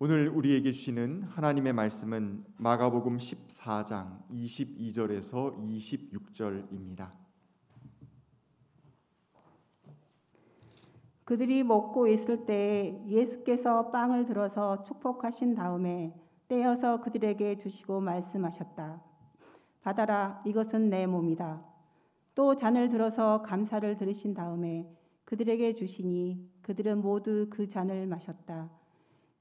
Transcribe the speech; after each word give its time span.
오늘 0.00 0.28
우리에게 0.28 0.72
주시는 0.72 1.22
하나님의 1.22 1.72
말씀은 1.72 2.44
마가복음 2.56 3.16
14장 3.16 4.28
22절에서 4.28 5.56
26절입니다. 5.56 7.12
그들이 11.24 11.62
먹고 11.62 12.08
있을 12.08 12.44
때 12.44 13.00
예수께서 13.06 13.92
빵을 13.92 14.26
들어서 14.26 14.82
축복하신 14.82 15.54
다음에 15.54 16.12
떼어서 16.48 17.00
그들에게 17.00 17.58
주시고 17.58 18.00
말씀하셨다. 18.00 19.00
받아라, 19.82 20.42
이것은 20.44 20.90
내 20.90 21.06
몸이다. 21.06 21.64
또 22.34 22.56
잔을 22.56 22.88
들어서 22.88 23.42
감사를 23.42 23.96
들으신 23.96 24.34
다음에 24.34 24.92
그들에게 25.24 25.72
주시니 25.72 26.50
그들은 26.62 27.00
모두 27.00 27.46
그 27.48 27.68
잔을 27.68 28.08
마셨다. 28.08 28.82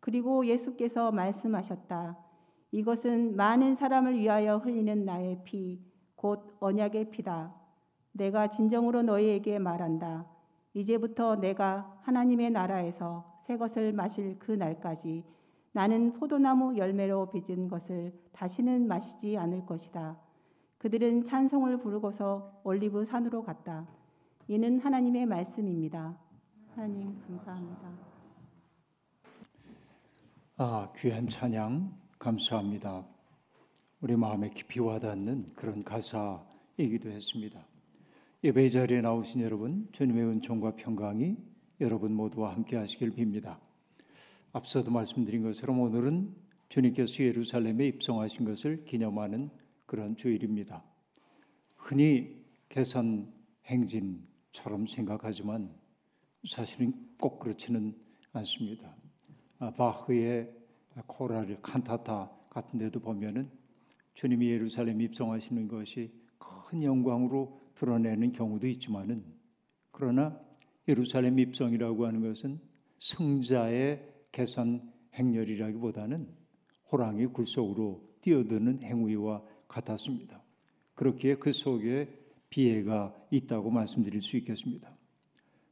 그리고 0.04 0.46
예수께서 0.46 1.14
말씀하셨다. 1.14 2.18
이것은 2.72 3.38
많은 3.38 3.73
사람을 3.73 4.18
위하여 4.18 4.58
흘리는 4.58 5.05
나의 5.05 5.40
피, 5.46 5.80
곧 6.18 6.58
언약의 6.60 7.10
피다. 7.10 7.55
내가 8.12 8.50
진정으로 8.50 9.04
너희에게 9.04 9.60
말한다. 9.60 10.27
이제부터 10.74 11.38
내가 11.38 11.98
하나님의 12.02 12.52
나라에서 12.52 13.40
새 13.44 13.55
것을 13.55 13.94
마실 13.94 14.38
그 14.40 14.52
날까지 14.52 15.24
나는 15.72 16.12
포도나무 16.12 16.76
열매로 16.76 17.32
빚은 17.32 17.70
것을 17.70 18.12
다시는 18.34 18.85
마시지 18.85 19.38
않을 19.38 19.66
것이다. 19.66 20.18
그들은 20.80 21.24
찬송을 21.24 21.77
부르고서 21.77 22.60
올리브 22.66 23.05
산으로 23.05 23.44
갔다. 23.44 23.88
이는 24.49 24.80
하나님의 24.80 25.27
말씀입니다. 25.27 26.18
하나님 26.76 27.18
감사합니다. 27.26 28.12
아, 30.55 30.93
귀한 30.98 31.27
찬양 31.27 31.99
감사합니다. 32.20 33.07
우리 34.01 34.15
마음에 34.15 34.51
깊이 34.51 34.79
와닿는 34.79 35.54
그런 35.55 35.84
가사이기도 35.84 37.10
했습니다. 37.10 37.65
예배 38.43 38.70
자리에 38.70 39.01
나오신 39.01 39.41
여러분, 39.41 39.90
주님의 39.93 40.23
은총과 40.26 40.76
평강이 40.76 41.37
여러분 41.82 42.13
모두와 42.13 42.54
함께 42.54 42.76
하시길 42.76 43.15
빕니다. 43.15 43.57
앞서도 44.51 44.91
말씀드린 44.91 45.41
것처럼 45.41 45.79
오늘은 45.79 46.35
주님께서 46.70 47.23
예루살렘에 47.23 47.88
입성하신 47.88 48.45
것을 48.45 48.85
기념하는 48.85 49.49
그런 49.88 50.15
주일입니다. 50.15 50.84
흔히 51.77 52.45
개선 52.70 53.34
행진처럼 53.65 54.85
생각하지만 54.85 55.73
사실은 56.48 56.93
꼭 57.20 57.40
그렇지는 57.40 57.98
않습니다. 58.34 58.95
아, 59.64 59.72
바흐의 59.72 60.52
코랄 61.08 61.58
칸타타 61.62 62.30
같은 62.50 62.80
데도 62.80 63.00
보면은 63.00 63.50
주님이 64.14 64.50
예루살렘 64.50 65.00
입성하시는 65.00 65.69
것이 65.69 66.12
큰 66.38 66.84
영광으로 66.84 67.62
드러내는 67.75 68.34
경우도 68.34 68.68
있지만은 68.68 69.24
그러나 69.91 70.38
예루살렘 70.90 71.40
입성이라고 71.40 72.06
하는 72.06 72.19
것은 72.19 72.59
승자의 73.00 74.06
개선 74.34 74.91
행렬이라기보다는 75.14 76.28
호랑이 76.91 77.28
굴 77.28 77.47
속으로 77.47 78.18
뛰어드는 78.19 78.81
행위와 78.81 79.44
같았습니다. 79.69 80.44
그렇기에 80.94 81.36
그 81.36 81.53
속에 81.53 82.09
비애가 82.50 83.16
있다고 83.31 83.72
말씀드릴 83.72 84.24
수 84.24 84.36
있겠습니다. 84.36 84.94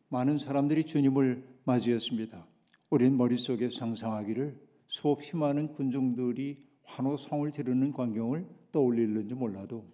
많은 0.07 0.37
사람들이 0.37 0.85
주님을 0.85 1.43
맞이했습니다. 1.65 2.50
우린 2.91 3.15
머릿속에 3.15 3.69
상상하기를 3.69 4.59
수없이 4.87 5.37
많은 5.37 5.69
군중들이 5.71 6.67
환호성을 6.83 7.49
지르는 7.51 7.93
광경을 7.93 8.45
떠올리는지 8.73 9.33
몰라도 9.33 9.85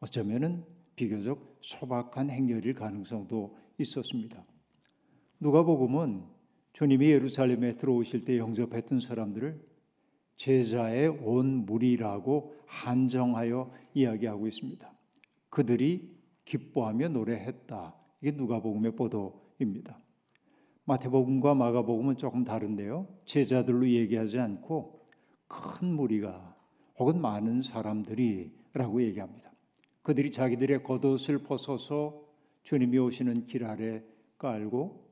어쩌면은 0.00 0.62
비교적 0.94 1.56
소박한 1.62 2.28
행렬일 2.28 2.74
가능성도 2.74 3.56
있었습니다. 3.78 4.44
누가복음은 5.40 6.24
주님이 6.74 7.10
예루살렘에 7.10 7.72
들어오실 7.72 8.26
때 8.26 8.36
영접했던 8.36 9.00
사람들을 9.00 9.66
제자의 10.36 11.08
온 11.08 11.64
무리라고 11.64 12.54
한정하여 12.66 13.72
이야기하고 13.94 14.46
있습니다. 14.46 14.92
그들이 15.48 16.14
기뻐하며 16.44 17.08
노래했다. 17.08 17.96
이게 18.20 18.32
누가복음의 18.32 18.96
보도입니다. 18.96 19.98
마태복음과 20.88 21.54
마가복음은 21.54 22.16
조금 22.16 22.44
다른데요. 22.44 23.06
제자들로 23.26 23.86
얘기하지 23.86 24.38
않고 24.38 25.04
큰 25.46 25.92
무리가 25.94 26.56
혹은 26.98 27.20
많은 27.20 27.60
사람들이라고 27.60 29.02
얘기합니다. 29.02 29.52
그들이 30.02 30.30
자기들의 30.30 30.82
겉옷을 30.82 31.40
벗어서 31.40 32.22
주님이 32.62 32.96
오시는 32.98 33.44
길 33.44 33.66
아래 33.66 34.02
깔고 34.38 35.04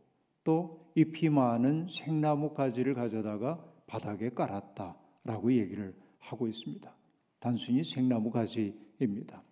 또 0.45 0.87
잎이 0.95 1.29
많은 1.29 1.89
생나무 1.91 2.55
가지를 2.55 2.95
가져다가 2.95 3.63
바닥에 3.87 4.31
깔았다라고 4.31 5.53
얘기를 5.53 5.95
하고 6.19 6.49
있습니다. 6.49 6.91
단순히 7.39 7.85
생나무 7.85 8.31
가지입니다. 8.31 9.43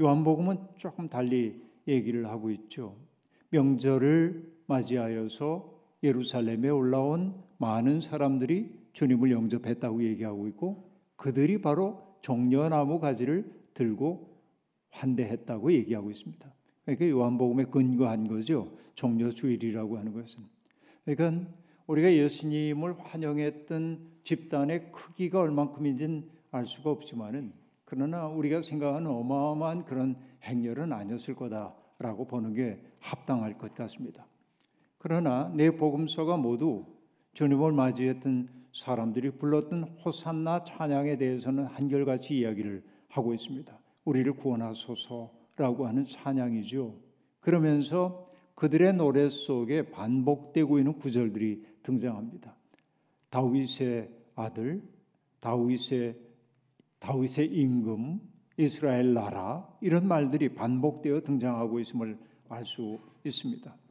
요한복음은 0.00 0.56
조금 0.76 1.10
달리 1.10 1.62
얘기를 1.86 2.26
하고 2.26 2.50
있죠. 2.50 2.96
명절을 3.50 4.61
맞이하여서 4.72 5.72
예루살렘에 6.02 6.68
올라온 6.68 7.34
많은 7.58 8.00
사람들이 8.00 8.72
주님을 8.92 9.30
영접했다고 9.30 10.02
얘기하고 10.04 10.48
있고 10.48 10.90
그들이 11.16 11.60
바로 11.60 12.02
종려나무 12.20 12.98
가지를 12.98 13.50
들고 13.74 14.32
환대했다고 14.90 15.72
얘기하고 15.72 16.10
있습니다. 16.10 16.52
그러니까 16.84 17.08
요한복음에 17.08 17.64
근거한 17.64 18.26
거죠. 18.28 18.76
종려 18.94 19.30
주일이라고 19.30 19.98
하는 19.98 20.12
것은. 20.12 20.42
그러니까 21.04 21.48
우리가 21.86 22.12
예수님을 22.12 22.96
환영했던 22.98 24.12
집단의 24.24 24.92
크기가 24.92 25.40
얼만큼인지는 25.40 26.28
알 26.50 26.66
수가 26.66 26.90
없지만은 26.90 27.52
그러나 27.84 28.26
우리가 28.26 28.62
생각하는 28.62 29.10
어마어마한 29.10 29.84
그런 29.84 30.16
행렬은 30.42 30.92
아니었을 30.92 31.34
거다라고 31.34 32.26
보는 32.26 32.54
게 32.54 32.82
합당할 33.00 33.58
것 33.58 33.74
같습니다. 33.74 34.26
그러나 35.02 35.50
내 35.52 35.72
복음서가 35.72 36.36
모두 36.36 36.86
주님을 37.32 37.72
맞이했던 37.72 38.48
사람들이 38.72 39.32
불렀던 39.32 39.82
호산나 39.82 40.62
찬양에 40.62 41.16
대해서는 41.16 41.64
한결같이 41.64 42.38
이야기를 42.38 42.84
하고 43.08 43.34
있습니다. 43.34 43.76
우리를 44.04 44.32
구원하소서라고 44.34 45.88
하는 45.88 46.06
찬양이죠. 46.06 46.94
그러면서 47.40 48.24
그들의 48.54 48.92
노래 48.94 49.28
속에 49.28 49.90
반복되고 49.90 50.78
있는 50.78 50.92
구절들이 50.92 51.64
등장합니다. 51.82 52.54
다윗의 53.28 54.08
아들, 54.36 54.84
다윗의 55.40 56.16
다윗의 57.00 57.48
임금, 57.48 58.20
이스라엘 58.56 59.14
나라 59.14 59.68
이런 59.80 60.06
말들이 60.06 60.54
반복되어 60.54 61.22
등장하고 61.22 61.80
있음을 61.80 62.16
알 62.48 62.64
수 62.64 63.00
있습니다. 63.24 63.81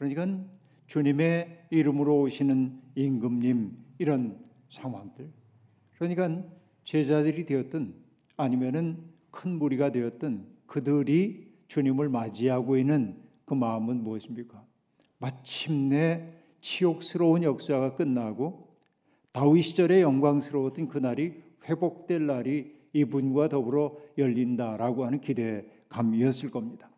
그러니까 0.00 0.26
주님의 0.86 1.66
이름으로 1.68 2.22
오시는 2.22 2.80
임금님 2.94 3.76
이런 3.98 4.42
상황들. 4.70 5.30
그러니까 5.98 6.42
제자들이 6.84 7.44
되었든 7.44 7.94
아니면은 8.38 9.04
큰 9.30 9.58
무리가 9.58 9.92
되었던 9.92 10.46
그들이 10.66 11.52
주님을 11.68 12.08
맞이하고 12.08 12.78
있는 12.78 13.18
그 13.44 13.52
마음은 13.52 14.02
무엇입니까? 14.02 14.64
마침내 15.18 16.32
치욕스러운 16.62 17.42
역사가 17.42 17.94
끝나고 17.94 18.74
다윗 19.32 19.62
시절의 19.62 20.00
영광스러웠던 20.00 20.88
그날이 20.88 21.34
회복될 21.68 22.24
날이 22.24 22.74
이분과 22.94 23.50
더불어 23.50 23.98
열린다라고 24.16 25.04
하는 25.04 25.20
기대감이었을 25.20 26.50
겁니다. 26.50 26.88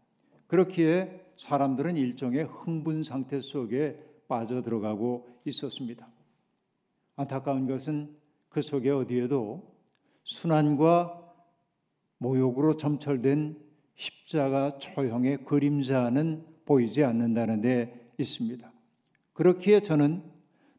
그렇기에 0.46 1.21
사람들은 1.36 1.96
일종의 1.96 2.44
흥분 2.44 3.02
상태 3.02 3.40
속에 3.40 3.98
빠져 4.28 4.62
들어가고 4.62 5.28
있었습니다. 5.44 6.08
안타까운 7.16 7.66
것은 7.66 8.16
그 8.48 8.62
속에 8.62 8.90
어디에도 8.90 9.72
순환과 10.24 11.20
모욕으로 12.18 12.76
점철된 12.76 13.58
십자가 13.94 14.78
초형의 14.78 15.44
그림자는 15.44 16.46
보이지 16.64 17.04
않는다는 17.04 17.60
데 17.60 18.10
있습니다. 18.18 18.72
그렇기에 19.32 19.80
저는 19.80 20.22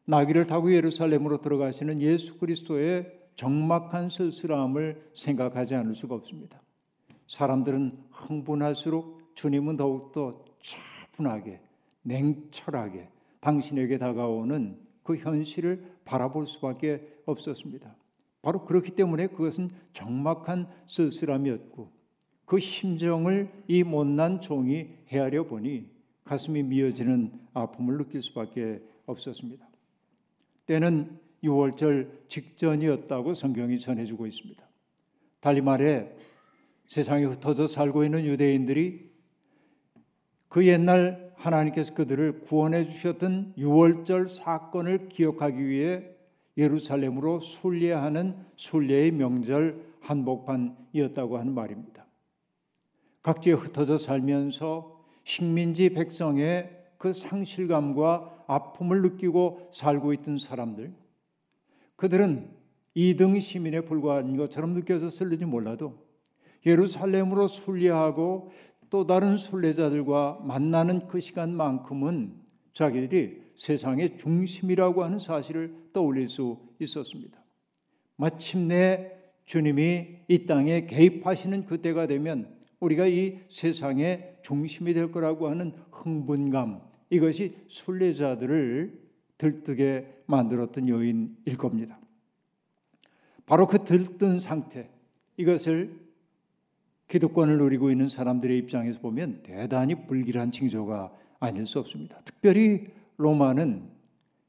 나귀를 0.06 0.46
타고 0.46 0.72
예루살렘으로 0.72 1.40
들어가시는 1.40 2.00
예수 2.00 2.38
그리스도의 2.38 3.20
적막한 3.36 4.10
쓸쓸함을 4.10 5.10
생각하지 5.14 5.74
않을 5.74 5.94
수가 5.94 6.14
없습니다. 6.14 6.62
사람들은 7.28 8.04
흥분할수록 8.10 9.23
주님은 9.34 9.76
더욱더 9.76 10.44
차분하게, 10.60 11.60
냉철하게 12.02 13.08
당신에게 13.40 13.98
다가오는 13.98 14.78
그 15.02 15.16
현실을 15.16 15.98
바라볼 16.04 16.46
수밖에 16.46 17.06
없었습니다. 17.26 17.94
바로 18.42 18.64
그렇기 18.64 18.92
때문에 18.92 19.28
그것은 19.28 19.70
정막한 19.92 20.68
쓸쓸함이었고 20.86 21.90
그 22.44 22.58
심정을 22.58 23.50
이 23.68 23.82
못난 23.82 24.40
종이 24.40 24.88
헤아려 25.08 25.44
보니 25.44 25.90
가슴이 26.24 26.62
미어지는 26.62 27.32
아픔을 27.54 27.98
느낄 27.98 28.22
수밖에 28.22 28.82
없었습니다. 29.06 29.66
때는 30.66 31.18
6월절 31.42 32.28
직전이었다고 32.28 33.34
성경이 33.34 33.78
전해주고 33.78 34.26
있습니다. 34.26 34.62
달리 35.40 35.60
말해 35.60 36.10
세상에 36.86 37.24
흩어져 37.24 37.66
살고 37.66 38.04
있는 38.04 38.24
유대인들이 38.24 39.13
그 40.54 40.64
옛날 40.68 41.32
하나님께서 41.34 41.94
그들을 41.94 42.38
구원해 42.42 42.88
주셨던 42.88 43.54
6월절 43.58 44.28
사건을 44.28 45.08
기억하기 45.08 45.66
위해 45.66 46.04
예루살렘으로 46.56 47.40
순례하는 47.40 48.36
순례의 48.54 49.10
명절 49.10 49.84
한복판이었다고 49.98 51.38
하는 51.38 51.54
말입니다. 51.54 52.06
각지에 53.22 53.54
흩어져 53.54 53.98
살면서 53.98 55.04
식민지 55.24 55.90
백성의 55.90 56.70
그 56.98 57.12
상실감과 57.12 58.44
아픔을 58.46 59.02
느끼고 59.02 59.70
살고 59.72 60.12
있던 60.12 60.38
사람들, 60.38 60.94
그들은 61.96 62.48
이등 62.94 63.40
시민에 63.40 63.80
불과한 63.80 64.36
것처럼 64.36 64.74
느껴졌을지 64.74 65.46
몰라도 65.46 66.04
예루살렘으로 66.64 67.48
순례하고 67.48 68.52
또 68.94 69.08
다른 69.08 69.36
순례자들과 69.36 70.42
만나는 70.44 71.08
그 71.08 71.18
시간만큼은 71.18 72.32
자기들이 72.74 73.42
세상의 73.56 74.18
중심이라고 74.18 75.02
하는 75.02 75.18
사실을 75.18 75.74
떠올릴 75.92 76.28
수 76.28 76.60
있었습니다. 76.78 77.42
마침내 78.14 79.10
주님이 79.46 80.18
이 80.28 80.46
땅에 80.46 80.86
개입하시는 80.86 81.66
그때가 81.66 82.06
되면 82.06 82.56
우리가 82.78 83.08
이 83.08 83.40
세상의 83.50 84.36
중심이 84.44 84.94
될 84.94 85.10
거라고 85.10 85.48
하는 85.48 85.72
흥분감 85.90 86.80
이것이 87.10 87.56
순례자들을 87.66 88.96
들뜨게 89.38 90.22
만들었던 90.26 90.88
요인일 90.88 91.56
겁니다. 91.58 91.98
바로 93.44 93.66
그 93.66 93.82
들뜬 93.82 94.38
상태 94.38 94.88
이것을 95.36 96.03
기득권을 97.08 97.58
누리고 97.58 97.90
있는 97.90 98.08
사람들의 98.08 98.56
입장에서 98.58 99.00
보면 99.00 99.40
대단히 99.42 100.06
불길한 100.06 100.50
징조가 100.50 101.12
아닐 101.40 101.66
수 101.66 101.78
없습니다. 101.78 102.18
특별히 102.24 102.86
로마는 103.16 103.94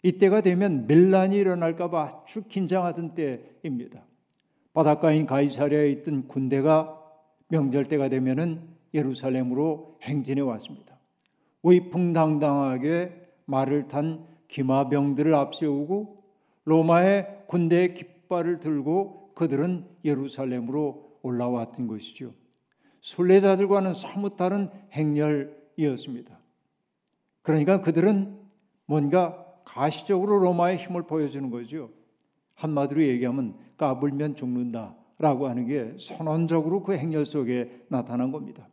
이때가 0.04 0.42
되면 0.42 0.88
밀란이 0.88 1.36
일어날까봐 1.36 2.22
아주 2.24 2.44
긴장하던 2.48 3.16
때입니다. 3.16 4.06
바닷가인 4.74 5.25
가이사랴에 5.25 5.90
있던 5.92 6.28
군대가 6.28 7.02
명절 7.48 7.86
때가 7.86 8.10
되면은 8.10 8.62
예루살렘으로 8.94 9.98
행진해 10.04 10.42
왔습니다. 10.42 11.00
위풍당당하게 11.63 13.13
말을 13.46 13.88
탄 13.88 14.25
기마병들을 14.48 15.34
앞세우고 15.34 16.24
로마의 16.66 17.44
군대의 17.48 17.94
깃발을 17.94 18.60
들고 18.60 19.31
그들은 19.36 19.86
예루살렘으로 20.04 21.19
올라왔던 21.22 21.88
것이죠. 21.88 22.34
순례자들과는 23.06 23.94
사뭇 23.94 24.36
다른 24.36 24.68
행렬이었습니다. 24.94 26.40
그러니까 27.44 27.80
그들은 27.80 28.40
뭔가 28.88 29.46
가시적으로 29.63 30.40
로마의 30.40 30.78
힘을 30.78 31.04
보여주는 31.04 31.52
거죠. 31.52 31.92
한마디로 32.56 33.04
얘기하면 33.04 33.57
까불면 33.78 34.36
죽는다라고 34.36 35.48
하는 35.48 35.68
게 35.68 35.96
선언적으로 36.00 36.81
그 36.81 36.98
행렬 36.98 37.28
속에 37.28 37.86
나타난 37.90 38.31
겁니다. 38.31 38.68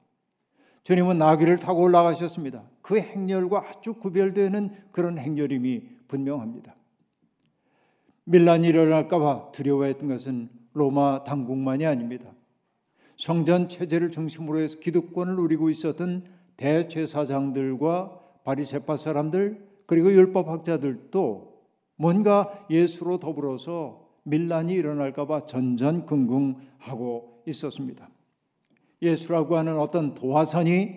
주님은 0.85 1.19
나귀를 1.19 1.59
타고 1.59 1.83
올라가셨습니다. 1.83 2.65
그 2.81 2.99
행렬과 2.99 3.69
아주 3.69 3.93
구별되는 3.93 4.75
그런 4.93 5.19
행렬임이 5.19 5.83
분명합니다. 6.09 6.75
밀란이 8.25 8.67
일어날까봐 8.69 9.53
두려워했던 9.53 10.09
것은 10.09 10.49
로마 10.73 11.23
당국만이 11.23 11.85
아닙니다. 11.85 12.33
성전 13.23 13.69
체제를 13.69 14.11
중심으로 14.11 14.59
해서 14.59 14.81
기득권을 14.81 15.37
누리고 15.37 15.71
있었던 15.71 16.25
대제사장들과 16.57 18.19
바리새파 18.43 18.97
사람들 18.97 19.65
그리고 19.87 20.11
율법학자들도 20.11 21.63
뭔가 21.95 22.67
예수로 22.69 23.21
더불어서 23.21 24.09
밀란이 24.25 24.73
일어날까봐 24.73 25.47
전전긍긍하고 25.47 27.45
있었습니다. 27.47 28.11
예수라고 29.01 29.57
하는 29.57 29.79
어떤 29.79 30.15
도화선이 30.15 30.97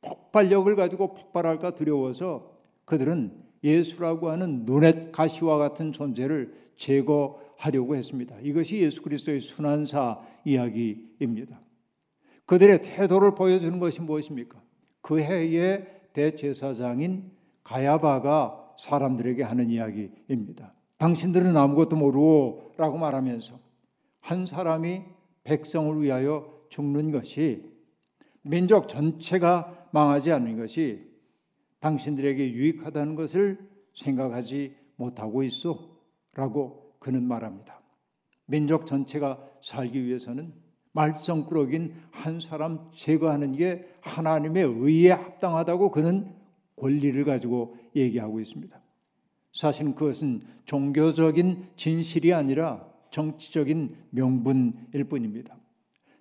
폭발력을 0.00 0.74
가지고 0.76 1.12
폭발할까 1.12 1.74
두려워서 1.74 2.54
그들은 2.86 3.34
예수라고 3.62 4.30
하는 4.30 4.64
눈엣 4.64 5.12
가시와 5.12 5.58
같은 5.58 5.92
존재를 5.92 6.54
제거하려고 6.76 7.96
했습니다. 7.96 8.34
이것이 8.40 8.80
예수 8.80 9.02
그리스도의 9.02 9.40
순환사 9.40 10.22
이야기입니다. 10.46 11.65
그들의 12.46 12.82
태도를 12.82 13.34
보여주는 13.34 13.78
것이 13.78 14.00
무엇입니까? 14.00 14.60
그 15.02 15.20
해의 15.20 15.86
대제사장인 16.12 17.30
가야바가 17.64 18.74
사람들에게 18.78 19.42
하는 19.42 19.70
이야기입니다. 19.70 20.72
당신들은 20.98 21.56
아무것도 21.56 21.96
모르고 21.96 22.72
라고 22.76 22.96
말하면서 22.98 23.58
한 24.20 24.46
사람이 24.46 25.02
백성을 25.44 26.00
위하여 26.02 26.52
죽는 26.68 27.10
것이 27.10 27.64
민족 28.42 28.88
전체가 28.88 29.88
망하지 29.92 30.32
않는 30.32 30.56
것이 30.56 31.06
당신들에게 31.80 32.52
유익하다는 32.52 33.14
것을 33.14 33.58
생각하지 33.94 34.74
못하고 34.96 35.42
있어 35.42 35.96
라고 36.32 36.94
그는 36.98 37.22
말합니다. 37.24 37.80
민족 38.46 38.86
전체가 38.86 39.44
살기 39.62 40.04
위해서는 40.04 40.65
말썽꾸러기인 40.96 41.94
한 42.10 42.40
사람 42.40 42.90
제거하는 42.94 43.52
게 43.52 43.86
하나님의 44.00 44.64
의에 44.64 45.10
합당하다고 45.10 45.90
그는 45.90 46.34
권리를 46.76 47.22
가지고 47.24 47.76
얘기하고 47.94 48.40
있습니다. 48.40 48.80
사실 49.52 49.94
그것은 49.94 50.42
종교적인 50.64 51.68
진실이 51.76 52.32
아니라 52.32 52.86
정치적인 53.10 53.96
명분일 54.10 55.04
뿐입니다. 55.08 55.56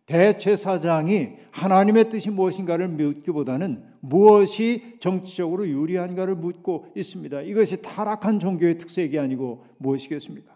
대제사장이 0.06 1.30
하나님의 1.52 2.10
뜻이 2.10 2.30
무엇인가를 2.30 2.88
묻기보다는 2.90 3.84
무엇이 4.02 4.98
정치적으로 5.00 5.68
유리한가를 5.68 6.36
묻고 6.36 6.88
있습니다. 6.96 7.42
이것이 7.42 7.82
타락한 7.82 8.40
종교의 8.40 8.78
특색이 8.78 9.18
아니고 9.18 9.66
무엇이겠습니까? 9.80 10.55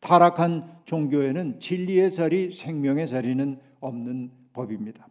타락한 0.00 0.80
종교에는 0.84 1.60
진리의 1.60 2.12
자리, 2.12 2.50
생명의 2.50 3.08
자리는 3.08 3.58
없는 3.80 4.30
법입니다. 4.52 5.08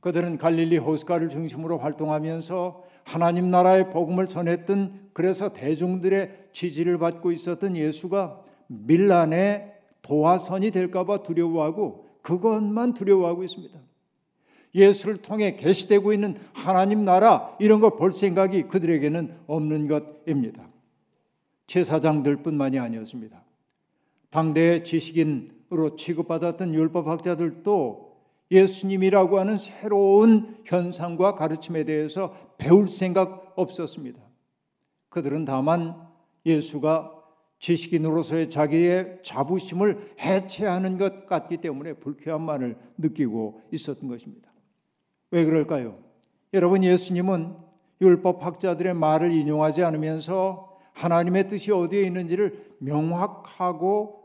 그들은 0.00 0.38
갈릴리 0.38 0.78
호스가를 0.78 1.28
중심으로 1.28 1.78
활동하면서 1.78 2.84
하나님 3.04 3.50
나라의 3.50 3.90
복음을 3.90 4.28
전했던 4.28 5.10
그래서 5.12 5.52
대중들의 5.52 6.48
지지를 6.52 6.98
받고 6.98 7.32
있었던 7.32 7.76
예수가 7.76 8.42
밀란의 8.68 9.74
도화선이 10.02 10.70
될까봐 10.70 11.22
두려워하고 11.22 12.08
그것만 12.22 12.94
두려워하고 12.94 13.44
있습니다. 13.44 13.78
예수를 14.74 15.16
통해 15.18 15.56
계시되고 15.56 16.12
있는 16.12 16.36
하나님 16.52 17.04
나라 17.04 17.56
이런 17.58 17.80
걸볼 17.80 18.14
생각이 18.14 18.64
그들에게는 18.64 19.36
없는 19.46 19.88
것입니다. 19.88 20.68
제사장들뿐만이 21.66 22.78
아니었습니다. 22.78 23.42
당대의 24.30 24.84
지식인으로 24.84 25.96
취급받았던 25.96 26.74
율법학자들도 26.74 28.10
예수님이라고 28.50 29.38
하는 29.38 29.58
새로운 29.58 30.56
현상과 30.64 31.34
가르침에 31.34 31.84
대해서 31.84 32.34
배울 32.58 32.88
생각 32.88 33.52
없었습니다. 33.56 34.20
그들은 35.08 35.44
다만 35.44 36.08
예수가 36.46 37.12
지식인으로서의 37.58 38.48
자기의 38.48 39.18
자부심을 39.22 40.14
해체하는 40.20 40.96
것 40.96 41.26
같기 41.26 41.58
때문에 41.58 41.94
불쾌함만을 41.94 42.76
느끼고 42.98 43.62
있었던 43.72 44.08
것입니다. 44.08 44.50
왜 45.30 45.44
그럴까요? 45.44 45.98
여러분 46.54 46.82
예수님은 46.82 47.54
율법 48.00 48.44
학자들의 48.44 48.94
말을 48.94 49.32
인용하지 49.32 49.84
않으면서 49.84 50.78
하나님의 50.94 51.48
뜻이 51.48 51.70
어디에 51.70 52.02
있는지를 52.02 52.74
명확하고 52.78 54.19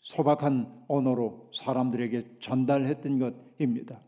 소박한 0.00 0.84
언어로 0.88 1.50
사람들에게 1.52 2.38
전달했던 2.40 3.18
것입니다. 3.58 4.00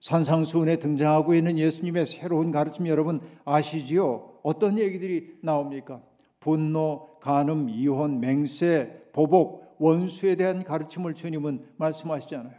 산상수훈에 0.00 0.76
등장하고 0.76 1.34
있는 1.34 1.58
예수님의 1.58 2.06
새로운 2.06 2.50
가르침 2.50 2.86
여러분 2.86 3.20
아시지요? 3.44 4.38
어떤 4.42 4.78
얘기들이 4.78 5.38
나옵니까? 5.42 6.02
분노, 6.38 7.18
간음, 7.20 7.68
이혼, 7.68 8.20
맹세, 8.20 9.00
보복, 9.12 9.76
원수에 9.78 10.36
대한 10.36 10.64
가르침을 10.64 11.14
주님은 11.14 11.66
말씀하시잖아요. 11.76 12.54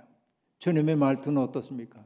주님의 0.60 0.96
말투는 0.96 1.42
어떻습니까? 1.42 2.04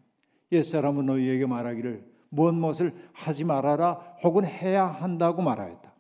옛사람은 0.52 1.06
너희에게 1.06 1.46
말하기를 1.46 2.06
무엇 2.30 2.54
무엇을 2.54 2.94
하지 3.14 3.44
말아라 3.44 3.94
혹은 4.24 4.46
해야 4.46 4.86
한다고 4.86 5.42
말하였다. 5.42 5.94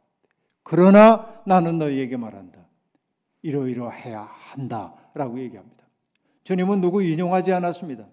그러나 0.63 1.41
나는 1.45 1.77
너희에게 1.77 2.17
말한다. 2.17 2.64
이러이러해야 3.45 4.27
한다라고 4.31 5.39
얘기합니다. 5.39 5.85
주님은 6.43 6.81
누구 6.81 7.03
인용하지 7.03 7.53
않았습니다. 7.53 8.07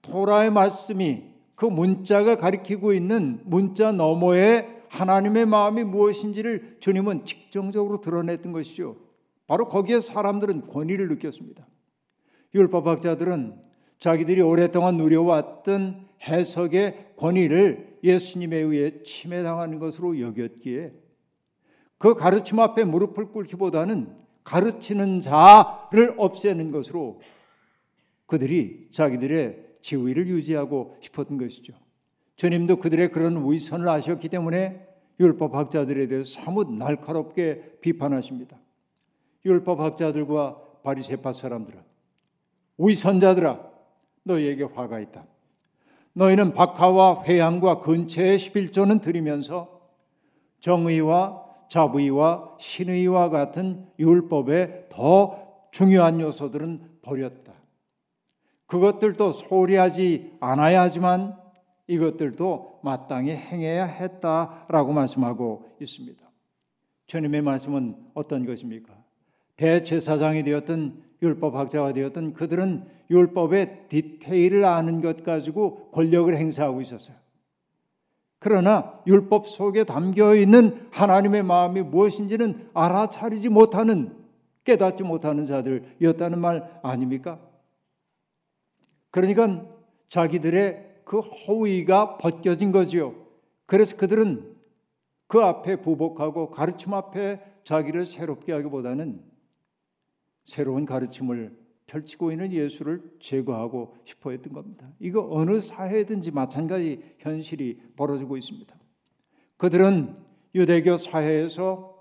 토라의 0.00 0.50
말씀이 0.50 1.24
그 1.54 1.66
문자가 1.66 2.36
가리키고 2.36 2.94
있는 2.94 3.40
문자 3.44 3.92
너머에 3.92 4.84
하나님의 4.88 5.44
마음이 5.44 5.84
무엇인지를 5.84 6.78
주님은 6.80 7.26
직정적으로 7.26 8.00
드러냈던 8.00 8.52
것이죠. 8.52 8.96
바로 9.46 9.68
거기에 9.68 10.00
사람들은 10.00 10.68
권위를 10.68 11.08
느꼈습니다. 11.08 11.66
율법학자들은 12.54 13.60
자기들이 13.98 14.40
오랫동안 14.40 14.96
누려왔던 14.96 16.06
해석의 16.26 17.12
권위를 17.16 17.98
예수님에 18.02 18.56
의해 18.56 19.02
침해당하는 19.02 19.78
것으로 19.78 20.18
여겼기에 20.18 20.92
그 21.98 22.14
가르침 22.14 22.58
앞에 22.58 22.84
무릎을 22.84 23.32
꿇기보다는 23.32 24.25
가르치는 24.46 25.20
자를 25.22 26.14
없애는 26.16 26.70
것으로 26.70 27.20
그들이 28.26 28.88
자기들의 28.92 29.78
지위를 29.82 30.28
유지하고 30.28 30.96
싶었던 31.00 31.36
것이죠. 31.36 31.74
주님도 32.36 32.76
그들의 32.76 33.10
그런 33.10 33.50
위선을 33.50 33.88
아셨기 33.88 34.28
때문에 34.28 34.86
율법학자들에 35.18 36.06
대해서 36.06 36.40
사뭇 36.40 36.72
날카롭게 36.72 37.78
비판하십니다. 37.80 38.58
율법학자들과 39.44 40.62
바리새파 40.84 41.32
사람들은 41.32 41.80
위선자들아 42.78 43.60
너희에게 44.22 44.64
화가 44.64 45.00
있다. 45.00 45.26
너희는 46.12 46.52
박하와 46.52 47.24
회양과 47.24 47.80
근처의 47.80 48.38
11조는 48.38 49.02
드리면서 49.02 49.82
정의와 50.60 51.45
자부의와 51.68 52.56
신의와 52.58 53.30
같은 53.30 53.86
율법의 53.98 54.86
더 54.88 55.68
중요한 55.70 56.20
요소들은 56.20 56.98
버렸다. 57.02 57.52
그것들도 58.66 59.32
소홀히 59.32 59.76
하지 59.76 60.32
않아야 60.40 60.82
하지만 60.82 61.36
이것들도 61.86 62.80
마땅히 62.82 63.30
행해야 63.32 63.84
했다라고 63.86 64.92
말씀하고 64.92 65.76
있습니다. 65.80 66.24
주님의 67.06 67.42
말씀은 67.42 67.96
어떤 68.14 68.44
것입니까? 68.44 68.92
대제사장이 69.56 70.42
되었던 70.42 71.02
율법학자가 71.22 71.92
되었던 71.92 72.34
그들은 72.34 72.84
율법의 73.10 73.86
디테일을 73.88 74.64
아는 74.64 75.00
것 75.00 75.22
가지고 75.22 75.90
권력을 75.92 76.34
행사하고 76.34 76.80
있었어요. 76.80 77.16
그러나 78.46 78.94
율법 79.08 79.48
속에 79.48 79.82
담겨 79.82 80.36
있는 80.36 80.88
하나님의 80.92 81.42
마음이 81.42 81.82
무엇인지는 81.82 82.70
알아차리지 82.74 83.48
못하는 83.48 84.16
깨닫지 84.62 85.02
못하는 85.02 85.46
자들이었다는 85.46 86.38
말 86.38 86.78
아닙니까? 86.84 87.40
그러니까 89.10 89.66
자기들의 90.10 91.00
그 91.04 91.18
허위가 91.18 92.18
벗겨진 92.18 92.70
거지요. 92.70 93.16
그래서 93.66 93.96
그들은 93.96 94.54
그 95.26 95.40
앞에 95.40 95.80
부복하고 95.80 96.50
가르침 96.50 96.94
앞에 96.94 97.42
자기를 97.64 98.06
새롭게 98.06 98.52
하기보다는 98.52 99.24
새로운 100.44 100.86
가르침을 100.86 101.65
펼치고 101.86 102.32
있는 102.32 102.52
예수를 102.52 103.02
제거하고 103.20 103.96
싶어 104.04 104.30
했던 104.30 104.52
겁니다. 104.52 104.90
이거 104.98 105.26
어느 105.30 105.60
사회든지 105.60 106.32
마찬가지 106.32 107.00
현실이 107.18 107.80
벌어지고 107.96 108.36
있습니다. 108.36 108.74
그들은 109.56 110.16
유대교 110.54 110.96
사회에서 110.96 111.98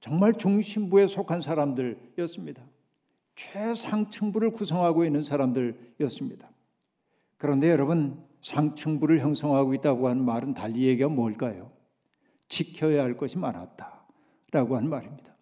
정말 0.00 0.34
중심부에 0.34 1.06
속한 1.06 1.40
사람들이었습니다. 1.40 2.62
최상층부를 3.34 4.50
구성하고 4.50 5.04
있는 5.04 5.22
사람들이었습니다. 5.22 6.50
그런데 7.38 7.70
여러분, 7.70 8.22
상층부를 8.42 9.20
형성하고 9.20 9.74
있다고 9.74 10.08
하는 10.08 10.24
말은 10.24 10.54
달리 10.54 10.84
얘기하면 10.86 11.16
뭘까요? 11.16 11.72
지켜야 12.48 13.02
할 13.02 13.16
것이 13.16 13.36
많았다. 13.38 14.06
라고 14.52 14.76
하는 14.76 14.88
말입니다. 14.88 15.34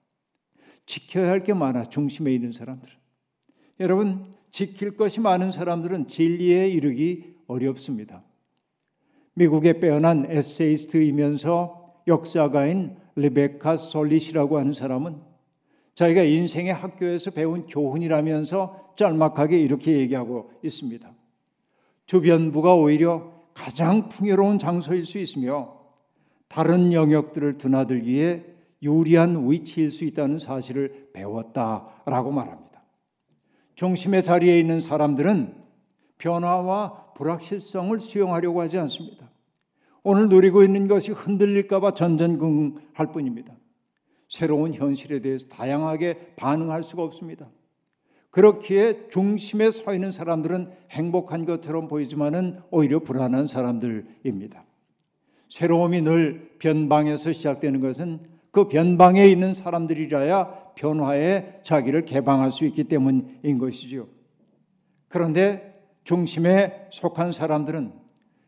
지켜야 0.87 1.29
할 1.31 1.43
게 1.43 1.53
많아, 1.55 1.85
중심에 1.85 2.33
있는 2.33 2.53
사람들은. 2.53 3.04
여러분, 3.81 4.35
지킬 4.51 4.97
것이 4.97 5.21
많은 5.21 5.51
사람들은 5.51 6.09
진리에 6.09 6.69
이르기 6.69 7.35
어렵습니다. 7.47 8.23
미국의 9.35 9.81
빼어난 9.81 10.27
에세이스트이면서 10.31 12.03
역사가인 12.07 12.97
리베카 13.17 13.77
솔릿이라고 13.77 14.59
하는 14.59 14.73
사람은 14.73 15.21
자기가 15.95 16.23
인생의 16.23 16.73
학교에서 16.73 17.31
배운 17.31 17.67
교훈이라면서 17.67 18.95
짤막하게 18.97 19.61
이렇게 19.61 19.99
얘기하고 19.99 20.51
있습니다. 20.63 21.13
주변부가 22.07 22.75
오히려 22.75 23.33
가장 23.55 24.09
풍요로운 24.09 24.59
장소일 24.59 25.05
수 25.05 25.19
있으며 25.19 25.81
다른 26.49 26.93
영역들을 26.93 27.59
드나들기에 27.59 28.55
유리한 28.83 29.51
위치일 29.51 29.91
수 29.91 30.05
있다는 30.05 30.39
사실을 30.39 31.11
배웠다라고 31.13 32.31
말합니다. 32.31 32.64
중심의 33.75 34.23
자리에 34.23 34.59
있는 34.59 34.81
사람들은 34.81 35.55
변화와 36.19 37.13
불확실성을 37.15 37.99
수용하려고 38.01 38.61
하지 38.61 38.79
않습니다. 38.79 39.31
오늘 40.03 40.29
누리고 40.29 40.63
있는 40.63 40.87
것이 40.87 41.13
흔들릴까봐 41.13 41.93
전전긍긍할 41.95 43.13
뿐입니다. 43.13 43.55
새로운 44.29 44.75
현실에 44.75 45.21
대해서 45.21 45.47
다양하게 45.49 46.35
반응할 46.37 46.83
수가 46.83 47.03
없습니다. 47.03 47.49
그렇기에 48.31 49.09
중심에 49.11 49.71
서 49.71 49.95
있는 49.95 50.11
사람들은 50.11 50.73
행복한 50.91 51.45
것처럼 51.45 51.87
보이지만은 51.87 52.61
오히려 52.71 52.99
불안한 52.99 53.47
사람들입니다. 53.47 54.65
새로움이 55.49 56.03
늘 56.03 56.57
변방에서 56.59 57.33
시작되는 57.33 57.81
것은 57.81 58.34
그 58.55 58.69
변방에 58.69 59.27
있는 59.27 59.53
사람들이라야 59.53 60.75
변화에 60.77 61.59
자기를 61.65 62.05
개방할 62.05 62.53
수 62.53 62.65
있기 62.67 62.85
때문인 62.85 63.59
것이지요. 63.59 64.07
그런데 65.09 65.83
중심에 66.05 66.87
속한 66.91 67.33
사람들은 67.33 67.93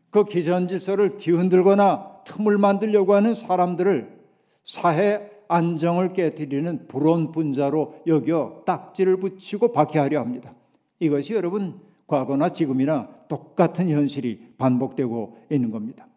그 0.09 0.23
기존 0.23 0.69
질서를 0.69 1.17
뒤흔들거나 1.17 2.21
틈을 2.23 2.57
만들려고 2.57 3.15
하는 3.15 3.33
사람들을 3.33 4.17
사회 4.63 5.29
안정을 5.49 6.13
깨뜨리는 6.13 6.87
불온 6.87 7.33
분자로 7.33 8.03
여겨 8.07 8.63
딱지를 8.65 9.17
붙이고 9.17 9.73
박해하려 9.73 10.21
합니다. 10.21 10.53
이것이 11.01 11.33
여러분 11.33 11.81
과거나 12.07 12.53
지금이나 12.53 13.09
똑같은 13.27 13.89
현실이 13.89 14.53
반복되고 14.57 15.37
있는 15.51 15.69
겁니다. 15.69 16.07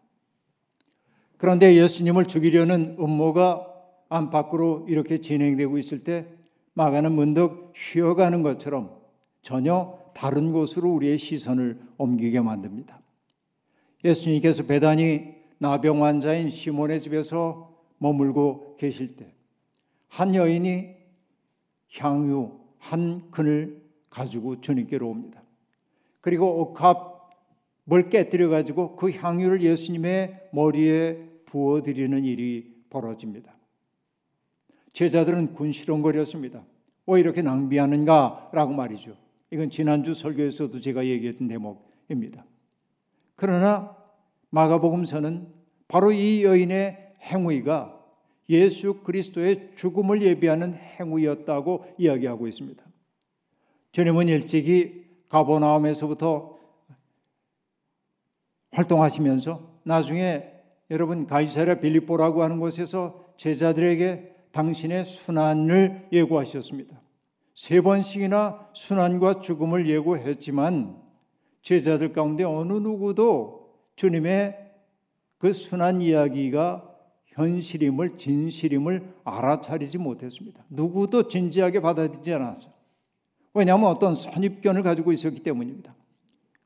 그런데 1.35 1.75
예수님을 1.75 2.23
죽이려는 2.23 2.95
음모가 2.97 3.70
안팎으로 4.11 4.85
이렇게 4.87 5.19
진행되고 5.19 5.77
있을 5.77 6.03
때 6.03 6.27
마가는 6.73 7.11
문득 7.11 7.73
쉬어가는 7.75 8.43
것처럼 8.43 8.95
전혀 9.41 9.99
다른 10.13 10.51
곳으로 10.51 10.91
우리의 10.93 11.17
시선을 11.17 11.79
옮기게 11.97 12.41
만듭니다. 12.41 13.01
예수님께서 14.03 14.63
배단이 14.63 15.35
나병 15.57 16.03
환자인 16.03 16.49
시몬의 16.49 17.01
집에서 17.01 17.75
머물고 17.97 18.75
계실 18.77 19.15
때 19.15 19.41
한 20.11 20.35
여인이 20.35 20.93
향유 21.97 22.51
한 22.77 23.31
큰을 23.31 23.81
가지고 24.09 24.59
주님께로 24.59 25.09
옵니다. 25.09 25.41
그리고 26.19 26.61
옥합을 26.61 28.09
깨뜨려 28.09 28.49
가지고 28.49 28.97
그 28.97 29.09
향유를 29.09 29.61
예수님의 29.61 30.49
머리에 30.51 31.17
부어 31.45 31.81
드리는 31.81 32.25
일이 32.25 32.83
벌어집니다. 32.89 33.55
제자들은 34.93 35.53
군시렁거렸습니다. 35.53 36.63
왜 37.07 37.19
이렇게 37.19 37.41
낭비하는가라고 37.41 38.73
말이죠. 38.73 39.15
이건 39.51 39.69
지난주 39.69 40.13
설교에서도 40.13 40.79
제가 40.79 41.05
얘기했던 41.05 41.47
대목입니다. 41.47 42.45
그러나 43.35 43.97
마가복음서는 44.49 45.47
바로 45.87 46.11
이 46.11 46.43
여인의 46.43 47.15
행위가 47.21 47.99
예수 48.49 49.01
그리스도의 49.01 49.71
죽음을 49.75 50.21
예비하는 50.21 50.73
행위였다고 50.73 51.85
이야기하고 51.97 52.47
있습니다. 52.47 52.83
주님은 53.91 54.27
일찍이 54.27 55.05
가보나움에서부터 55.29 56.57
활동하시면서 58.71 59.73
나중에 59.85 60.51
여러분 60.89 61.27
가이사랴 61.27 61.75
빌립보라고 61.75 62.43
하는 62.43 62.59
곳에서 62.59 63.25
제자들에게 63.37 64.30
당신의 64.51 65.05
순환을 65.05 66.09
예고하셨습니다. 66.11 67.01
세 67.55 67.81
번씩이나 67.81 68.69
순환과 68.73 69.41
죽음을 69.41 69.87
예고했지만 69.87 71.01
제자들 71.61 72.13
가운데 72.13 72.43
어느 72.43 72.73
누구도 72.73 73.75
주님의 73.95 74.57
그 75.37 75.53
순환 75.53 76.01
이야기가 76.01 76.87
현실임을 77.27 78.17
진실임을 78.17 79.15
알아차리지 79.23 79.97
못했습니다. 79.97 80.63
누구도 80.69 81.27
진지하게 81.27 81.79
받아들이지 81.79 82.33
않았어요. 82.33 82.73
왜냐하면 83.53 83.89
어떤 83.89 84.15
선입견을 84.15 84.83
가지고 84.83 85.11
있었기 85.11 85.41
때문입니다. 85.41 85.95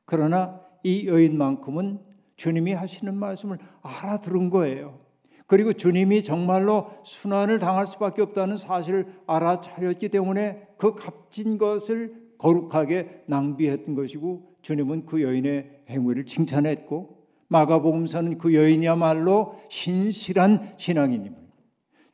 그러나 0.04 0.60
이 0.82 1.06
여인만큼은 1.06 2.00
주님이 2.36 2.72
하시는 2.72 3.14
말씀을 3.14 3.58
알아들은 3.82 4.50
거예요. 4.50 5.05
그리고 5.46 5.72
주님이 5.72 6.24
정말로 6.24 6.90
순환을 7.04 7.58
당할 7.58 7.86
수밖에 7.86 8.22
없다는 8.22 8.58
사실을 8.58 9.06
알아차렸기 9.26 10.08
때문에 10.08 10.66
그 10.76 10.94
값진 10.94 11.56
것을 11.58 12.14
거룩하게 12.38 13.22
낭비했던 13.26 13.94
것이고 13.94 14.56
주님은 14.62 15.06
그 15.06 15.22
여인의 15.22 15.84
행위를 15.88 16.26
칭찬했고 16.26 17.16
마가복음서는 17.48 18.38
그 18.38 18.54
여인이야말로 18.54 19.54
신실한 19.70 20.74
신앙인임을 20.76 21.36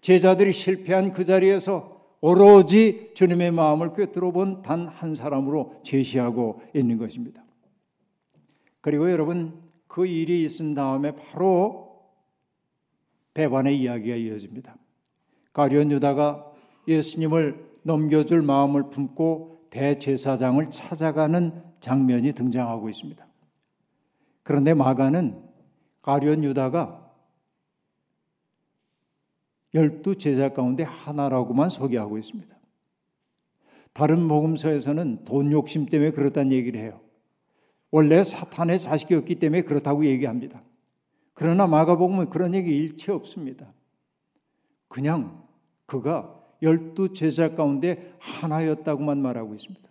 제자들이 0.02 0.52
실패한 0.52 1.12
그 1.12 1.24
자리에서 1.24 1.90
오로지 2.20 3.10
주님의 3.14 3.50
마음을 3.52 3.92
꿰뚫어 3.94 4.30
본 4.30 4.62
단 4.62 4.86
한 4.86 5.14
사람으로 5.14 5.80
제시하고 5.82 6.60
있는 6.74 6.98
것입니다. 6.98 7.42
그리고 8.80 9.10
여러분 9.10 9.54
그 9.88 10.06
일이 10.06 10.44
있은 10.44 10.74
다음에 10.74 11.12
바로 11.14 11.81
배반의 13.34 13.80
이야기가 13.80 14.16
이어집니다. 14.16 14.76
가룟 15.52 15.90
유다가 15.90 16.52
예수님을 16.88 17.72
넘겨줄 17.82 18.42
마음을 18.42 18.90
품고 18.90 19.68
대제사장을 19.70 20.70
찾아가는 20.70 21.62
장면이 21.80 22.32
등장하고 22.32 22.88
있습니다. 22.88 23.26
그런데 24.42 24.74
마가는 24.74 25.42
가룟 26.02 26.44
유다가 26.44 27.10
열두 29.74 30.18
제자 30.18 30.52
가운데 30.52 30.82
하나라고만 30.82 31.70
소개하고 31.70 32.18
있습니다. 32.18 32.54
다른 33.94 34.28
복음서에서는 34.28 35.24
돈 35.24 35.52
욕심 35.52 35.86
때문에 35.86 36.10
그렇다는 36.10 36.52
얘기를 36.52 36.80
해요. 36.80 37.00
원래 37.90 38.24
사탄의 38.24 38.78
자식이었기 38.80 39.36
때문에 39.36 39.62
그렇다고 39.62 40.04
얘기합니다. 40.06 40.62
그러나 41.34 41.66
마가복음은 41.66 42.30
그런 42.30 42.54
얘기 42.54 42.76
일체 42.76 43.12
없습니다. 43.12 43.72
그냥 44.88 45.42
그가 45.86 46.38
열두 46.62 47.12
제자 47.12 47.54
가운데 47.54 48.12
하나였다고만 48.18 49.20
말하고 49.20 49.54
있습니다. 49.54 49.90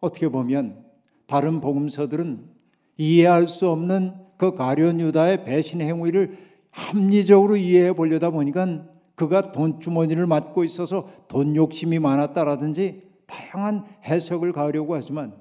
어떻게 0.00 0.28
보면 0.28 0.84
다른 1.26 1.60
복음서들은 1.60 2.50
이해할 2.98 3.46
수 3.46 3.70
없는 3.70 4.14
그 4.36 4.54
가련 4.54 5.00
유다의 5.00 5.44
배신 5.44 5.80
행위를 5.80 6.36
합리적으로 6.70 7.56
이해해 7.56 7.92
보려다 7.92 8.30
보니까 8.30 8.86
그가 9.14 9.40
돈 9.52 9.80
주머니를 9.80 10.26
맡고 10.26 10.64
있어서 10.64 11.08
돈 11.28 11.54
욕심이 11.54 11.98
많았다라든지 11.98 13.02
다양한 13.26 13.84
해석을 14.04 14.52
가려고 14.52 14.94
하지만 14.94 15.34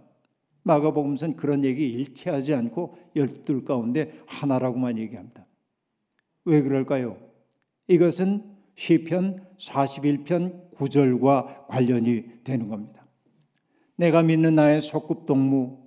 마가복음서는 0.64 1.36
그런 1.36 1.64
얘기 1.64 1.90
일치하지 1.90 2.54
않고 2.54 2.98
열둘 3.16 3.64
가운데 3.64 4.20
하나라고만 4.28 4.98
얘기합니다. 4.98 5.46
왜 6.46 6.62
그럴까요? 6.62 7.18
이것은 7.88 8.44
시편 8.76 9.48
41편 9.58 10.72
9절과 10.76 11.68
관련이 11.68 12.44
되는 12.44 12.70
겁니다. 12.70 13.06
내가 13.96 14.24
믿는 14.24 14.56
나의 14.56 14.82
소꿉동무 14.82 15.78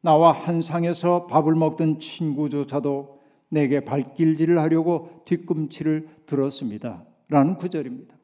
나와 0.00 0.30
한 0.32 0.62
상에서 0.62 1.26
밥을 1.26 1.54
먹던 1.54 1.98
친구조차도 1.98 3.18
내게 3.50 3.80
발길질을 3.84 4.58
하려고 4.58 5.22
뒤꿈치를 5.24 6.08
들었습니다. 6.26 7.04
라는 7.28 7.56
구절입니다. 7.56 8.16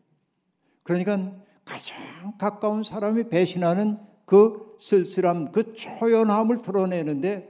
그러니까 0.82 1.32
가장 1.64 2.36
가까운 2.38 2.82
사람이 2.82 3.28
배신하는 3.28 3.98
그 4.24 4.76
쓸쓸함, 4.78 5.52
그 5.52 5.72
초연함을 5.74 6.56
드러내는데 6.62 7.48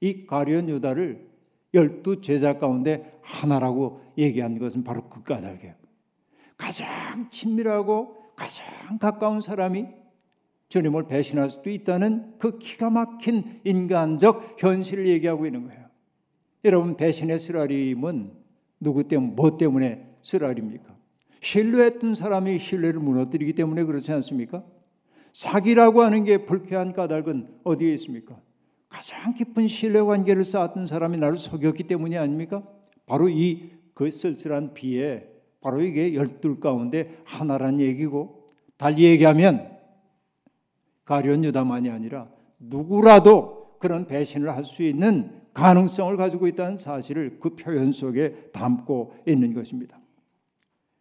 이 0.00 0.26
가련 0.26 0.68
유다를 0.68 1.28
열두 1.74 2.20
제자 2.20 2.58
가운데 2.58 3.18
하나라고 3.22 4.00
얘기한 4.18 4.58
것은 4.58 4.84
바로 4.84 5.08
그 5.08 5.22
까닭이에요. 5.22 5.74
가장 6.56 7.28
친밀하고 7.30 8.16
가장 8.36 8.98
가까운 8.98 9.40
사람이 9.40 9.86
주님을 10.68 11.06
배신할 11.06 11.50
수도 11.50 11.70
있다는 11.70 12.38
그 12.38 12.58
기가 12.58 12.90
막힌 12.90 13.60
인간적 13.64 14.56
현실을 14.58 15.06
얘기하고 15.06 15.46
있는 15.46 15.66
거예요. 15.66 15.82
여러분 16.64 16.96
배신의 16.96 17.38
쓰라림은 17.38 18.32
누구 18.80 19.06
때문에 19.06 19.34
뭐 19.34 19.56
때문에 19.56 20.16
쓰라립니까? 20.22 20.96
신뢰했던 21.40 22.14
사람이 22.14 22.58
신뢰를 22.58 23.00
무너뜨리기 23.00 23.52
때문에 23.54 23.84
그렇지 23.84 24.12
않습니까? 24.12 24.64
사기라고 25.32 26.02
하는 26.02 26.24
게 26.24 26.44
불쾌한 26.44 26.92
까닭은 26.92 27.60
어디에 27.64 27.92
있습니까? 27.94 28.38
가장 28.88 29.34
깊은 29.34 29.68
신뢰 29.68 30.02
관계를 30.02 30.44
쌓았던 30.44 30.86
사람이 30.86 31.18
나를 31.18 31.38
속였기 31.38 31.84
때문이 31.84 32.16
아닙니까? 32.18 32.62
바로 33.06 33.28
이 33.28 33.82
그 33.94 34.10
쓸쓸한 34.10 34.74
비에 34.74 35.28
바로 35.60 35.82
이게 35.82 36.14
열둘 36.14 36.60
가운데 36.60 37.16
하나란 37.24 37.78
얘기고 37.80 38.46
달리 38.76 39.04
얘기하면 39.04 39.78
가련 41.04 41.44
유다만이 41.44 41.90
아니라 41.90 42.28
누구라도 42.58 43.76
그런 43.78 44.06
배신을 44.06 44.54
할 44.54 44.64
수 44.64 44.82
있는 44.82 45.42
가능성을 45.54 46.16
가지고 46.16 46.46
있다는 46.46 46.78
사실을 46.78 47.38
그 47.38 47.54
표현 47.54 47.92
속에 47.92 48.50
담고 48.52 49.16
있는 49.26 49.52
것입니다. 49.52 50.00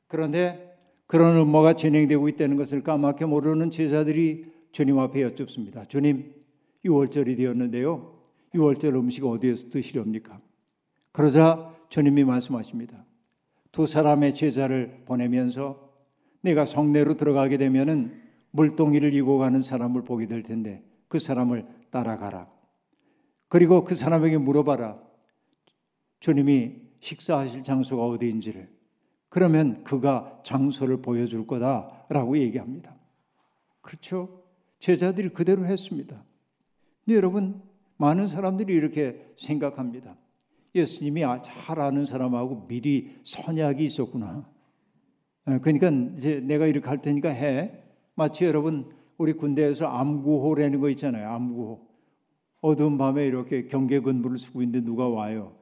그런데 0.08 0.71
그런 1.12 1.36
음모가 1.36 1.74
진행되고 1.74 2.30
있다는 2.30 2.56
것을 2.56 2.84
까맣게 2.84 3.26
모르는 3.26 3.70
제자들이 3.70 4.46
주님 4.72 4.98
앞에 4.98 5.24
여쭙습니다. 5.24 5.84
주님, 5.84 6.34
6월절이 6.86 7.36
되었는데요. 7.36 8.22
6월절 8.56 8.96
음식 8.96 9.26
어디에서 9.26 9.70
드시렵니까? 9.72 10.40
그러자 11.12 11.76
주님이 11.90 12.24
말씀하십니다. 12.24 13.04
두 13.74 13.88
사람의 13.88 14.34
제자를 14.36 15.02
보내면서 15.04 15.92
내가 16.40 16.66
성내로 16.66 17.18
들어가게 17.18 17.58
되면은 17.58 18.18
물동이를 18.52 19.14
이고 19.14 19.38
가는 19.38 19.62
사람을 19.62 20.06
보게 20.06 20.28
될 20.28 20.44
텐데 20.44 20.82
그 21.10 21.20
사람을 21.20 21.66
따라가라. 21.90 22.48
그리고 23.50 23.84
그 23.84 23.96
사람에게 23.96 24.38
물어봐라. 24.38 24.98
주님이 26.22 26.76
식사하실 27.02 27.64
장소가 27.64 28.02
어디인지를. 28.06 28.81
그러면 29.32 29.82
그가 29.86 30.42
장소를 30.44 31.02
보여줄 31.02 31.48
거다라고 31.48 32.38
얘기합니다. 32.38 32.94
그렇죠? 33.80 34.44
제자들이 34.80 35.30
그대로 35.30 35.64
했습니다. 35.66 36.22
근데 37.06 37.16
여러분, 37.16 37.62
많은 37.96 38.28
사람들이 38.28 38.74
이렇게 38.74 39.26
생각합니다. 39.38 40.18
예수님이 40.76 41.24
아, 41.24 41.42
잘 41.42 41.80
아는 41.80 42.06
사람하고 42.06 42.68
미리 42.68 43.16
선약이 43.24 43.82
있었구나. 43.86 44.50
아, 45.46 45.60
그러니까 45.60 45.90
이제 46.18 46.42
내가 46.42 46.68
이렇게 46.68 46.90
할 46.90 47.02
테니까 47.02 47.30
해. 47.30 47.84
마치 48.16 48.44
여러분 48.44 48.92
우리 49.18 49.32
군대에서 49.32 49.88
암구호라는 49.88 50.82
거 50.82 50.90
있잖아요. 50.90 51.30
암구호. 51.30 51.88
어두운 52.60 52.98
밤에 52.98 53.26
이렇게 53.26 53.68
경계 53.68 54.02
근무를 54.02 54.38
쓰고 54.38 54.62
있는데 54.62 54.86
누가 54.86 55.08
와요. 55.08 55.56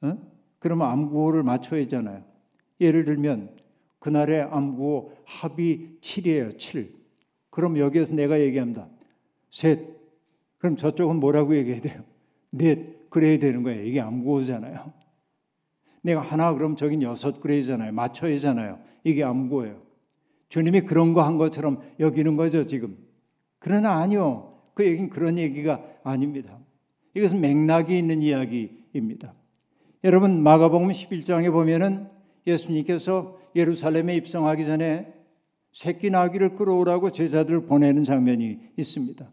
어? 0.00 0.16
그러면 0.58 0.88
암구호를 0.88 1.42
맞춰야 1.42 1.82
하잖아요. 1.82 2.33
예를 2.80 3.04
들면 3.04 3.56
그날의 3.98 4.42
암구 4.42 5.12
합이 5.24 5.98
7이에요. 6.00 6.58
7. 6.58 6.92
그럼 7.50 7.78
여기에서 7.78 8.14
내가 8.14 8.40
얘기합니다. 8.40 8.88
셋. 9.50 9.80
그럼 10.58 10.76
저쪽은 10.76 11.16
뭐라고 11.16 11.56
얘기해야 11.56 11.80
돼요? 11.80 12.02
넷. 12.50 13.08
그래야 13.10 13.38
되는 13.38 13.62
거예요. 13.62 13.84
이게 13.84 14.00
암구호잖아요. 14.00 14.92
내가 16.02 16.20
하나 16.20 16.52
그럼 16.52 16.74
저긴 16.74 17.00
여섯 17.02 17.40
그래야잖아요. 17.40 17.92
맞춰야 17.92 18.36
잖아요. 18.38 18.80
이게 19.04 19.22
암구예요. 19.22 19.80
주님이 20.48 20.82
그런 20.82 21.14
거 21.14 21.22
한 21.22 21.38
것처럼 21.38 21.80
여기는 22.00 22.36
거죠, 22.36 22.66
지금. 22.66 22.98
그러나 23.60 24.00
아니요. 24.00 24.60
그 24.74 24.84
얘기는 24.84 25.08
그런 25.08 25.38
얘기가 25.38 25.82
아닙니다. 26.02 26.58
이것은 27.14 27.40
맥락이 27.40 27.96
있는 27.96 28.20
이야기입니다. 28.20 29.32
여러분 30.02 30.42
마가복음 30.42 30.88
11장에 30.88 31.50
보면은 31.52 32.08
예수님께서 32.46 33.38
예루살렘에 33.54 34.16
입성하기 34.16 34.64
전에 34.64 35.12
새끼 35.72 36.10
나귀를 36.10 36.54
끌어오라고 36.54 37.10
제자들을 37.10 37.66
보내는 37.66 38.04
장면이 38.04 38.58
있습니다. 38.76 39.28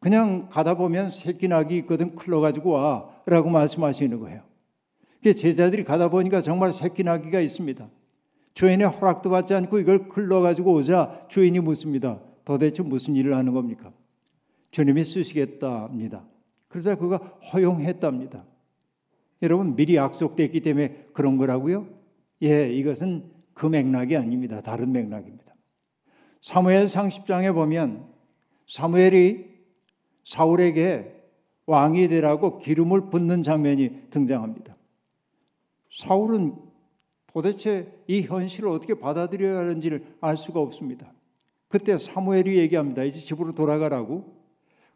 그냥 0.00 0.48
가다 0.50 0.76
보면 0.76 1.10
새끼 1.10 1.48
나귀 1.48 1.78
있거든 1.78 2.14
클러 2.14 2.40
가지고 2.40 2.72
와라고 2.72 3.48
말씀하시는 3.48 4.20
거예요. 4.20 4.40
제자들이 5.22 5.84
가다 5.84 6.10
보니까 6.10 6.42
정말 6.42 6.74
새끼나기가 6.74 7.40
있습니다. 7.40 7.88
주인의 8.52 8.86
허락도 8.86 9.30
받지 9.30 9.54
않고 9.54 9.78
이걸 9.78 10.06
흘러가지고 10.10 10.74
오자 10.74 11.26
주인이 11.28 11.58
묻습니다. 11.60 12.20
도대체 12.44 12.82
무슨 12.82 13.16
일을 13.16 13.34
하는 13.34 13.54
겁니까? 13.54 13.90
주님이 14.70 15.02
쓰시겠답니다. 15.04 16.26
그러자 16.68 16.96
그가 16.96 17.16
허용했답니다. 17.52 18.44
여러분 19.44 19.76
미리 19.76 19.96
약속됐기 19.96 20.60
때문에 20.60 21.06
그런 21.12 21.36
거라고요? 21.36 21.86
예, 22.42 22.72
이것은 22.72 23.30
그 23.54 23.66
맥락이 23.66 24.16
아닙니다. 24.16 24.60
다른 24.60 24.92
맥락입니다. 24.92 25.54
사무엘상 26.42 27.08
10장에 27.08 27.54
보면 27.54 28.06
사무엘이 28.66 29.46
사울에게 30.24 31.14
왕이 31.66 32.08
되라고 32.08 32.58
기름을 32.58 33.10
붓는 33.10 33.42
장면이 33.42 34.10
등장합니다. 34.10 34.76
사울은 35.90 36.56
도대체 37.26 37.92
이 38.06 38.22
현실을 38.22 38.68
어떻게 38.68 38.94
받아들여야 38.94 39.58
하는지를 39.58 40.04
알 40.20 40.36
수가 40.36 40.60
없습니다. 40.60 41.12
그때 41.68 41.96
사무엘이 41.98 42.58
얘기합니다. 42.58 43.02
이제 43.04 43.18
집으로 43.18 43.52
돌아가라고. 43.52 44.42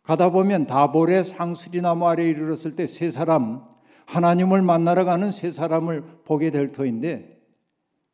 가다 0.02 0.30
보면 0.30 0.66
다볼의 0.66 1.24
상수리 1.24 1.80
나무 1.80 2.06
아래에 2.06 2.28
이르렀을 2.28 2.76
때 2.76 2.86
세 2.86 3.10
사람 3.10 3.66
하나님을 4.08 4.62
만나러 4.62 5.04
가는 5.04 5.30
세 5.30 5.50
사람을 5.50 6.02
보게 6.24 6.50
될 6.50 6.72
터인데 6.72 7.42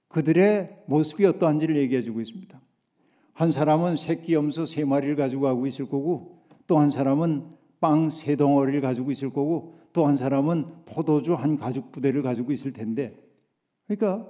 그들의 0.09 0.83
모습이 0.87 1.25
어떠한지를 1.25 1.77
얘기해 1.77 2.03
주고 2.03 2.21
있습니다. 2.21 2.61
한 3.33 3.53
사람은 3.53 3.95
새끼 3.95 4.35
염소 4.35 4.67
세 4.67 4.85
마리를 4.85 5.15
가지고 5.15 5.43
가고 5.43 5.69
있을 5.69 5.87
거고 5.87 6.43
또 6.67 6.79
한 6.81 6.91
사람은 6.91 7.47
빵 7.81 8.11
세 8.11 8.35
덩어리를 8.35 8.81
가지고 8.81 9.13
있을 9.13 9.31
거고 9.31 9.79
또 9.93 10.09
한 10.09 10.17
사람은 10.17 10.85
포도주 10.87 11.35
한 11.35 11.57
가죽 11.57 11.93
부대를 11.93 12.23
가지고 12.23 12.51
있을 12.51 12.73
텐데 12.73 13.17
그러니까 13.87 14.29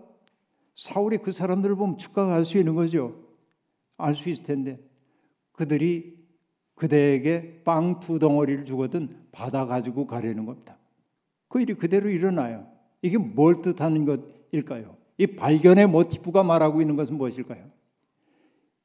사울이 0.75 1.19
그 1.19 1.33
사람들을 1.33 1.77
보면 1.77 1.97
축가할 1.97 2.45
수 2.45 2.59
있는 2.59 2.75
거죠. 2.75 3.15
알 3.97 4.15
수 4.15 4.29
있을 4.29 4.45
텐데 4.45 4.79
그들이 5.53 6.19
그대에게 6.75 7.63
빵 7.65 8.01
두 8.01 8.19
덩어리를 8.19 8.67
주거든 8.67 9.17
받아 9.33 9.65
가지고 9.65 10.07
가려는 10.07 10.45
겁니다. 10.45 10.77
그 11.55 11.61
일이 11.61 11.75
그대로 11.75 12.11
일어나요. 12.11 12.67
이게 13.01 13.17
뭘 13.17 13.55
뜻하는 13.55 14.05
것일까요? 14.05 14.97
이 15.19 15.29
발견의 15.29 15.87
모티프가 15.87 16.43
말하고 16.43 16.81
있는 16.81 16.97
것은 16.97 17.17
무엇일까요? 17.17 17.67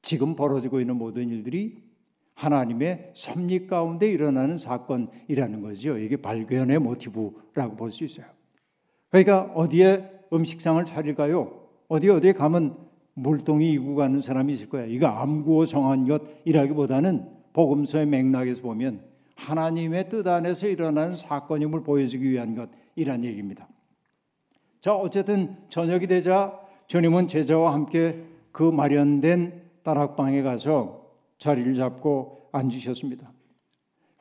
지금 0.03 0.35
벌어지고 0.35 0.79
있는 0.79 0.95
모든 0.95 1.29
일들이 1.29 1.81
하나님의 2.35 3.13
섭리 3.15 3.65
가운데 3.65 4.07
일어나는 4.07 4.59
사건이라는 4.59 5.61
거죠. 5.63 5.97
이게 5.97 6.15
발견의 6.17 6.77
모티브라고 6.77 7.75
볼 7.75 7.91
수 7.91 8.03
있어요. 8.03 8.27
그러니까 9.09 9.51
어디에 9.55 10.07
음식상을 10.31 10.85
차릴까요? 10.85 11.69
어디 11.87 12.07
어디에 12.11 12.33
가면 12.33 12.77
물동이 13.15 13.71
이고 13.71 13.95
가는 13.95 14.21
사람이 14.21 14.53
있을 14.53 14.69
거야. 14.69 14.85
이거 14.85 15.07
암구어 15.07 15.65
정한 15.65 16.07
것이라기보다는 16.07 17.25
복음서의 17.51 18.05
맥락에서 18.05 18.61
보면 18.61 19.09
하나님의 19.39 20.09
뜻 20.09 20.27
안에서 20.27 20.67
일어나는 20.67 21.15
사건임을 21.15 21.83
보여주기 21.83 22.29
위한 22.29 22.53
것이란 22.53 23.23
얘기입니다. 23.23 23.67
자, 24.81 24.93
어쨌든 24.93 25.55
저녁이 25.69 26.07
되자 26.07 26.59
주님은 26.87 27.27
제자와 27.27 27.73
함께 27.73 28.23
그 28.51 28.63
마련된 28.63 29.61
다락방에 29.83 30.41
가서 30.41 31.13
자리를 31.37 31.73
잡고 31.75 32.49
앉으셨습니다. 32.51 33.31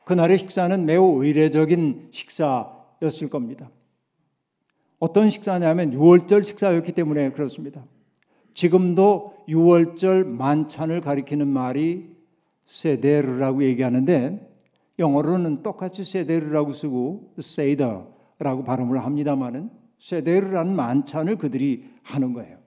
그날의 0.05 0.37
식사는 0.37 0.85
매우 0.85 1.23
의례적인 1.23 2.09
식사였을 2.11 3.29
겁니다. 3.29 3.69
어떤 4.99 5.29
식사냐면 5.29 5.91
6월절 5.91 6.43
식사였기 6.43 6.91
때문에 6.93 7.31
그렇습니다. 7.31 7.85
지금도 8.53 9.33
6월절 9.47 10.25
만찬을 10.25 11.01
가리키는 11.01 11.47
말이 11.47 12.09
세데르라고 12.65 13.63
얘기하는데 13.63 14.48
영어로는 14.99 15.63
똑같이 15.63 16.03
세데르라고 16.03 16.73
쓰고 16.73 17.33
세이더라고 17.39 18.63
발음을 18.65 19.03
합니다만은 19.03 19.71
세데르라는 19.99 20.75
만찬을 20.75 21.37
그들이 21.37 21.85
하는 22.03 22.33
거예요. 22.33 22.57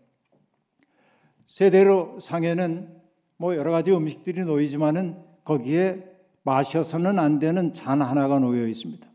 세데르 1.46 2.18
상에는 2.18 2.88
뭐 3.36 3.54
여러 3.54 3.70
가지 3.70 3.92
음식들이 3.92 4.44
놓이지만은 4.44 5.16
거기에 5.44 6.04
마셔서는 6.42 7.18
안 7.18 7.38
되는 7.38 7.72
잔 7.72 8.00
하나가 8.00 8.38
놓여 8.38 8.66
있습니다. 8.66 9.06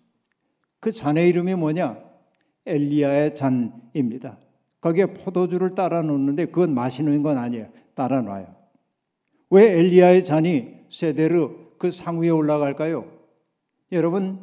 그 0.80 0.92
잔의 0.92 1.30
이름이 1.30 1.56
뭐냐? 1.56 1.98
엘리야의 2.66 3.36
잔입니다. 3.36 4.38
거기에 4.80 5.08
포도주를 5.08 5.74
따라 5.74 6.02
놓는데 6.02 6.46
그건 6.46 6.74
마시는 6.74 7.24
건 7.24 7.38
아니에요. 7.38 7.70
따라 7.96 8.22
놔요. 8.22 8.56
왜 9.50 9.80
엘리야의 9.80 10.24
잔이 10.24 10.76
세대로 10.90 11.67
그 11.78 11.92
상 11.92 12.20
위에 12.20 12.30
올라갈까요? 12.30 13.06
여러분 13.92 14.40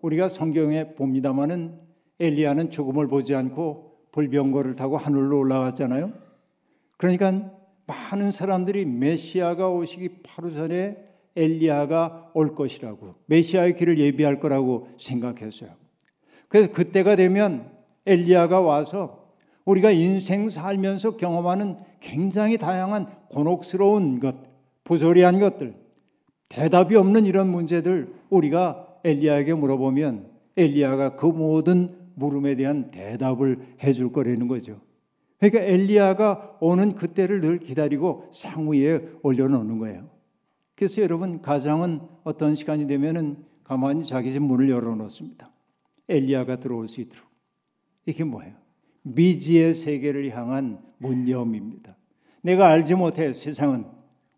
우리가 0.00 0.28
성경에 0.28 0.94
봅니다마는 0.94 1.78
엘리야는 2.20 2.70
죽음을 2.70 3.08
보지 3.08 3.34
않고 3.34 3.96
불병거를 4.12 4.76
타고 4.76 4.96
하늘로 4.96 5.38
올라갔잖아요. 5.38 6.12
그러니까 6.96 7.52
많은 7.86 8.32
사람들이 8.32 8.84
메시아가 8.86 9.68
오시기 9.68 10.22
바로 10.22 10.50
전에 10.50 11.04
엘리야가 11.36 12.30
올 12.34 12.54
것이라고 12.54 13.14
메시아의 13.26 13.76
길을 13.76 13.98
예비할 13.98 14.40
거라고 14.40 14.88
생각했어요. 14.98 15.70
그래서 16.48 16.72
그때가 16.72 17.16
되면 17.16 17.70
엘리야가 18.06 18.60
와서 18.60 19.28
우리가 19.66 19.90
인생 19.90 20.48
살면서 20.48 21.16
경험하는 21.16 21.76
굉장히 22.00 22.56
다양한 22.56 23.10
곤혹스러운 23.28 24.20
것, 24.20 24.36
부조리한 24.84 25.40
것들, 25.40 25.74
대답이 26.48 26.96
없는 26.96 27.26
이런 27.26 27.48
문제들 27.48 28.14
우리가 28.30 28.86
엘리야에게 29.04 29.54
물어보면 29.54 30.30
엘리야가 30.56 31.16
그 31.16 31.26
모든 31.26 31.96
물음에 32.14 32.56
대한 32.56 32.90
대답을 32.90 33.76
해줄 33.82 34.12
거라는 34.12 34.48
거죠. 34.48 34.80
그러니까 35.38 35.60
엘리야가 35.62 36.58
오는 36.60 36.94
그때를 36.94 37.40
늘 37.40 37.58
기다리고 37.58 38.28
상위에 38.32 39.02
올려놓는 39.22 39.78
거예요. 39.78 40.08
그래서 40.74 41.02
여러분 41.02 41.42
가장은 41.42 42.00
어떤 42.24 42.54
시간이 42.54 42.86
되면은 42.86 43.44
가만히 43.64 44.04
자기 44.04 44.32
집 44.32 44.42
문을 44.42 44.70
열어놓습니다. 44.70 45.50
엘리야가 46.08 46.60
들어올 46.60 46.88
수 46.88 47.00
있도록. 47.00 47.26
이게 48.06 48.24
뭐예요? 48.24 48.54
미지의 49.02 49.74
세계를 49.74 50.30
향한 50.36 50.80
문념입니다. 50.98 51.96
내가 52.42 52.68
알지 52.68 52.94
못해 52.94 53.34
세상은 53.34 53.84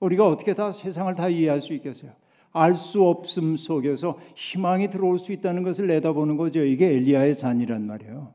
우리가 0.01 0.27
어떻게 0.27 0.55
다 0.55 0.71
세상을 0.73 1.13
다 1.15 1.29
이해할 1.29 1.61
수 1.61 1.73
있겠어요? 1.75 2.13
알 2.53 2.77
수 2.77 3.03
없음 3.05 3.57
속에서 3.57 4.19
희망이 4.35 4.89
들어올 4.89 5.19
수 5.19 5.33
있다는 5.33 5.63
것을 5.63 5.87
내다보는 5.89 6.37
거죠. 6.37 6.65
이게 6.65 6.87
엘리야의 6.89 7.37
잔이란 7.37 7.87
말이에요. 7.87 8.33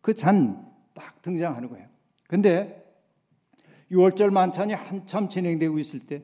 그 0.00 0.12
잔 0.14 0.70
딱 0.94 1.22
등장하는 1.22 1.68
거예요. 1.68 1.86
근데 2.28 2.84
6월절 3.90 4.30
만찬이 4.30 4.72
한참 4.72 5.28
진행되고 5.28 5.78
있을 5.78 6.00
때 6.00 6.22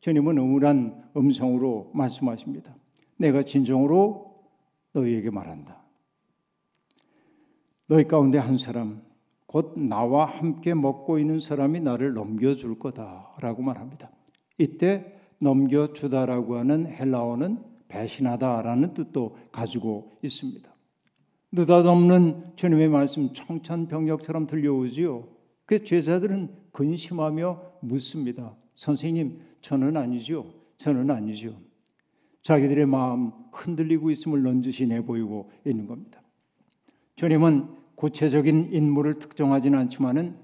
주님은 0.00 0.36
음울한 0.38 1.10
음성으로 1.16 1.90
말씀하십니다. 1.94 2.74
내가 3.16 3.42
진정으로 3.42 4.42
너희에게 4.92 5.30
말한다. 5.30 5.80
너희 7.86 8.04
가운데 8.04 8.38
한 8.38 8.58
사람, 8.58 9.02
곧 9.52 9.78
나와 9.78 10.24
함께 10.24 10.72
먹고 10.72 11.18
있는 11.18 11.38
사람이 11.38 11.80
나를 11.80 12.14
넘겨줄 12.14 12.78
거다라고 12.78 13.62
말합니다. 13.62 14.10
이때 14.56 15.18
넘겨주다라고 15.40 16.56
하는 16.56 16.86
헬라어는 16.86 17.62
배신하다라는 17.88 18.94
뜻도 18.94 19.36
가지고 19.52 20.16
있습니다. 20.22 20.74
느닷없는 21.52 22.52
주님의 22.56 22.88
말씀 22.88 23.34
청천벽력처럼 23.34 24.46
들려오지요. 24.46 25.28
그 25.66 25.84
제자들은 25.84 26.48
근심하며 26.72 27.60
묻습니다. 27.82 28.56
선생님, 28.74 29.38
저는 29.60 29.98
아니죠. 29.98 30.46
저는 30.78 31.10
아니죠. 31.10 31.54
자기들의 32.40 32.86
마음 32.86 33.32
흔들리고 33.52 34.10
있음을 34.10 34.42
넌지시 34.44 34.86
내보이고 34.86 35.50
있는 35.66 35.86
겁니다. 35.86 36.22
주님은 37.16 37.81
구체적인 38.02 38.70
인물을 38.72 39.20
특정하지는 39.20 39.78
않지만은 39.78 40.34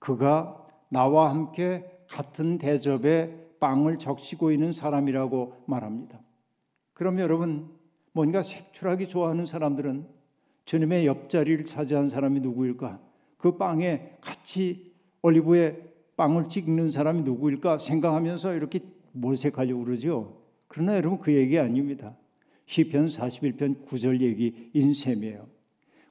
그가 0.00 0.64
나와 0.88 1.30
함께 1.30 1.88
같은 2.08 2.58
대접에 2.58 3.52
빵을 3.60 3.98
적시고 3.98 4.50
있는 4.50 4.72
사람이라고 4.72 5.62
말합니다. 5.66 6.20
그럼 6.92 7.20
여러분 7.20 7.70
뭔가 8.10 8.42
색출하기 8.42 9.06
좋아하는 9.06 9.46
사람들은 9.46 10.08
주님의 10.64 11.06
옆자리를 11.06 11.64
차지한 11.66 12.08
사람이 12.08 12.40
누구일까? 12.40 13.00
그 13.36 13.56
빵에 13.56 14.16
같이 14.20 14.92
올리브에 15.22 15.80
빵을 16.16 16.48
찍는 16.48 16.90
사람이 16.90 17.22
누구일까 17.22 17.78
생각하면서 17.78 18.54
이렇게 18.54 18.80
몰색하려고 19.12 19.84
그러죠. 19.84 20.42
그러나 20.66 20.96
여러분 20.96 21.20
그 21.20 21.32
얘기 21.32 21.60
아닙니다. 21.60 22.16
시편 22.66 23.06
41편 23.06 23.86
9절 23.86 24.20
얘기인 24.20 24.94
셈이에요. 24.94 25.59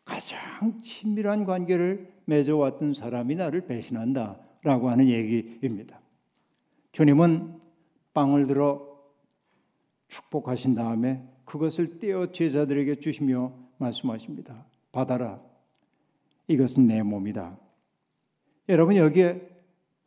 가장 0.09 0.81
친밀한 0.81 1.45
관계를 1.45 2.11
맺어왔던 2.25 2.95
사람이 2.95 3.35
나를 3.35 3.67
배신한다 3.67 4.39
라고 4.63 4.89
하는 4.89 5.07
얘기입니다. 5.07 6.01
주님은 6.91 7.59
빵을 8.15 8.47
들어 8.47 8.89
축복하신 10.07 10.73
다음에 10.73 11.23
그것을 11.45 11.99
떼어 11.99 12.31
제자들에게 12.31 12.95
주시며 12.95 13.53
말씀하십니다. 13.77 14.65
받아라. 14.91 15.39
이것은 16.47 16.87
내 16.87 17.03
몸이다. 17.03 17.57
여러분 18.67 18.95
여기에 18.95 19.47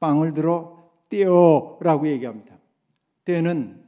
빵을 0.01 0.35
들어 0.35 0.91
떼어라고 1.11 2.09
얘기합니다. 2.09 2.59
떼는 3.25 3.85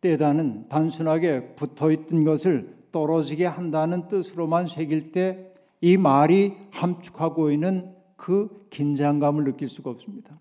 떼다는 0.00 0.68
단순하게 0.68 1.56
붙어 1.56 1.90
있던 1.90 2.22
것을 2.22 2.78
떨어지게 2.92 3.46
한다는 3.46 4.08
뜻으로만 4.08 4.68
새길 4.68 5.12
때 5.12 5.47
이 5.80 5.96
말이 5.96 6.56
함축하고 6.70 7.50
있는 7.50 7.94
그 8.16 8.66
긴장감을 8.70 9.44
느낄 9.44 9.68
수가 9.68 9.90
없습니다. 9.90 10.38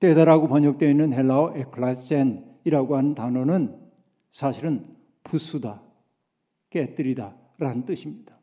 떼다라고 0.00 0.48
번역되어 0.48 0.90
있는 0.90 1.12
헬라어 1.12 1.54
에클라센이라고 1.56 2.96
하는 2.96 3.14
단어는 3.14 3.78
사실은 4.30 4.84
부수다, 5.22 5.82
깨뜨리다 6.70 7.36
라는 7.58 7.84
뜻입니다. 7.84 8.36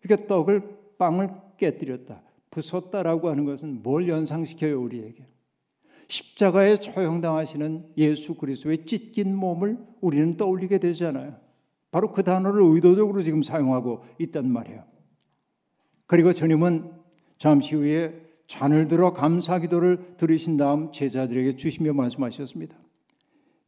그러니까 0.00 0.26
떡을 0.26 0.78
빵을 0.96 1.30
깨뜨렸다, 1.58 2.22
부쉈다라고 2.50 3.28
하는 3.28 3.44
것은 3.44 3.82
뭘 3.82 4.08
연상시켜요 4.08 4.80
우리에게? 4.80 5.26
십자가에 6.08 6.76
처형당하시는 6.76 7.92
예수 7.98 8.34
그리스도의 8.34 8.86
찢긴 8.86 9.36
몸을 9.36 9.78
우리는 10.00 10.30
떠올리게 10.32 10.78
되잖아요. 10.78 11.36
바로 11.90 12.10
그 12.10 12.22
단어를 12.22 12.62
의도적으로 12.62 13.22
지금 13.22 13.42
사용하고 13.42 14.04
있단 14.18 14.50
말이에요. 14.50 14.84
그리고 16.08 16.32
주님은 16.32 16.90
잠시 17.38 17.76
후에 17.76 18.20
잔을 18.46 18.88
들어 18.88 19.12
감사 19.12 19.58
기도를 19.58 20.16
들으신 20.16 20.56
다음 20.56 20.90
제자들에게 20.90 21.54
주시며 21.56 21.92
말씀하셨습니다. 21.92 22.76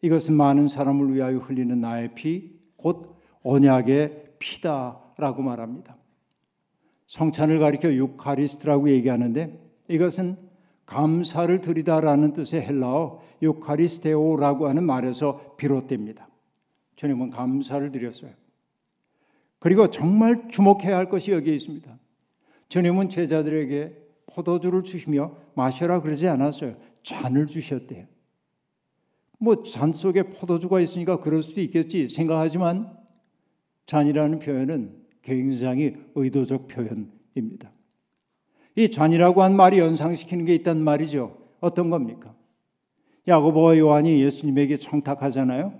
이것은 0.00 0.35
많은 0.35 0.66
사람을 0.66 1.14
위하여 1.14 1.37
흘리는 1.37 1.79
나의 1.79 2.14
피, 2.14 2.59
곧 2.76 3.14
언약의 3.42 4.37
피다라고 4.38 5.42
말합니다. 5.42 5.98
성찬을 7.09 7.59
가리켜 7.59 7.92
유카리스트라고 7.92 8.88
얘기하는데 8.88 9.61
이것은 9.88 10.37
감사를 10.87 11.61
드리다라는 11.61 12.33
뜻의 12.33 12.62
헬라어 12.62 13.20
유카리스테오라고 13.42 14.66
하는 14.66 14.85
말에서 14.85 15.57
비롯됩니다. 15.59 16.26
주님은 16.96 17.29
감사를 17.29 17.92
드렸어요. 17.92 18.31
그리고 19.59 19.90
정말 19.90 20.48
주목해야 20.48 20.96
할 20.96 21.11
것이 21.11 21.33
여기에 21.33 21.55
있습니다. 21.55 21.99
주님은 22.70 23.09
제자들에게 23.09 23.92
포도주를 24.26 24.85
주시며 24.85 25.37
마셔라 25.54 26.00
그러지 26.00 26.28
않았어요. 26.28 26.76
잔을 27.02 27.46
주셨대요. 27.46 28.06
뭐 29.38 29.62
잔 29.64 29.92
속에 29.92 30.24
포도주가 30.24 30.80
있으니까 30.80 31.18
그럴 31.18 31.42
수도 31.42 31.61
있겠지 31.61 32.09
생각하지만 32.09 32.96
잔이라는 33.87 34.38
표현은 34.38 34.94
굉장히 35.22 35.96
의도적 36.14 36.68
표현입니다. 36.68 37.72
이 38.76 38.90
잔이라고 38.90 39.42
한 39.42 39.56
말이 39.56 39.78
연상시키는 39.80 40.44
게 40.44 40.54
있단 40.54 40.78
말이죠. 40.78 41.37
어떤 41.59 41.90
겁니까? 41.90 42.35
야고보와 43.26 43.78
요한이 43.78 44.22
예수님에게 44.22 44.76
청탁하잖아요. 44.76 45.74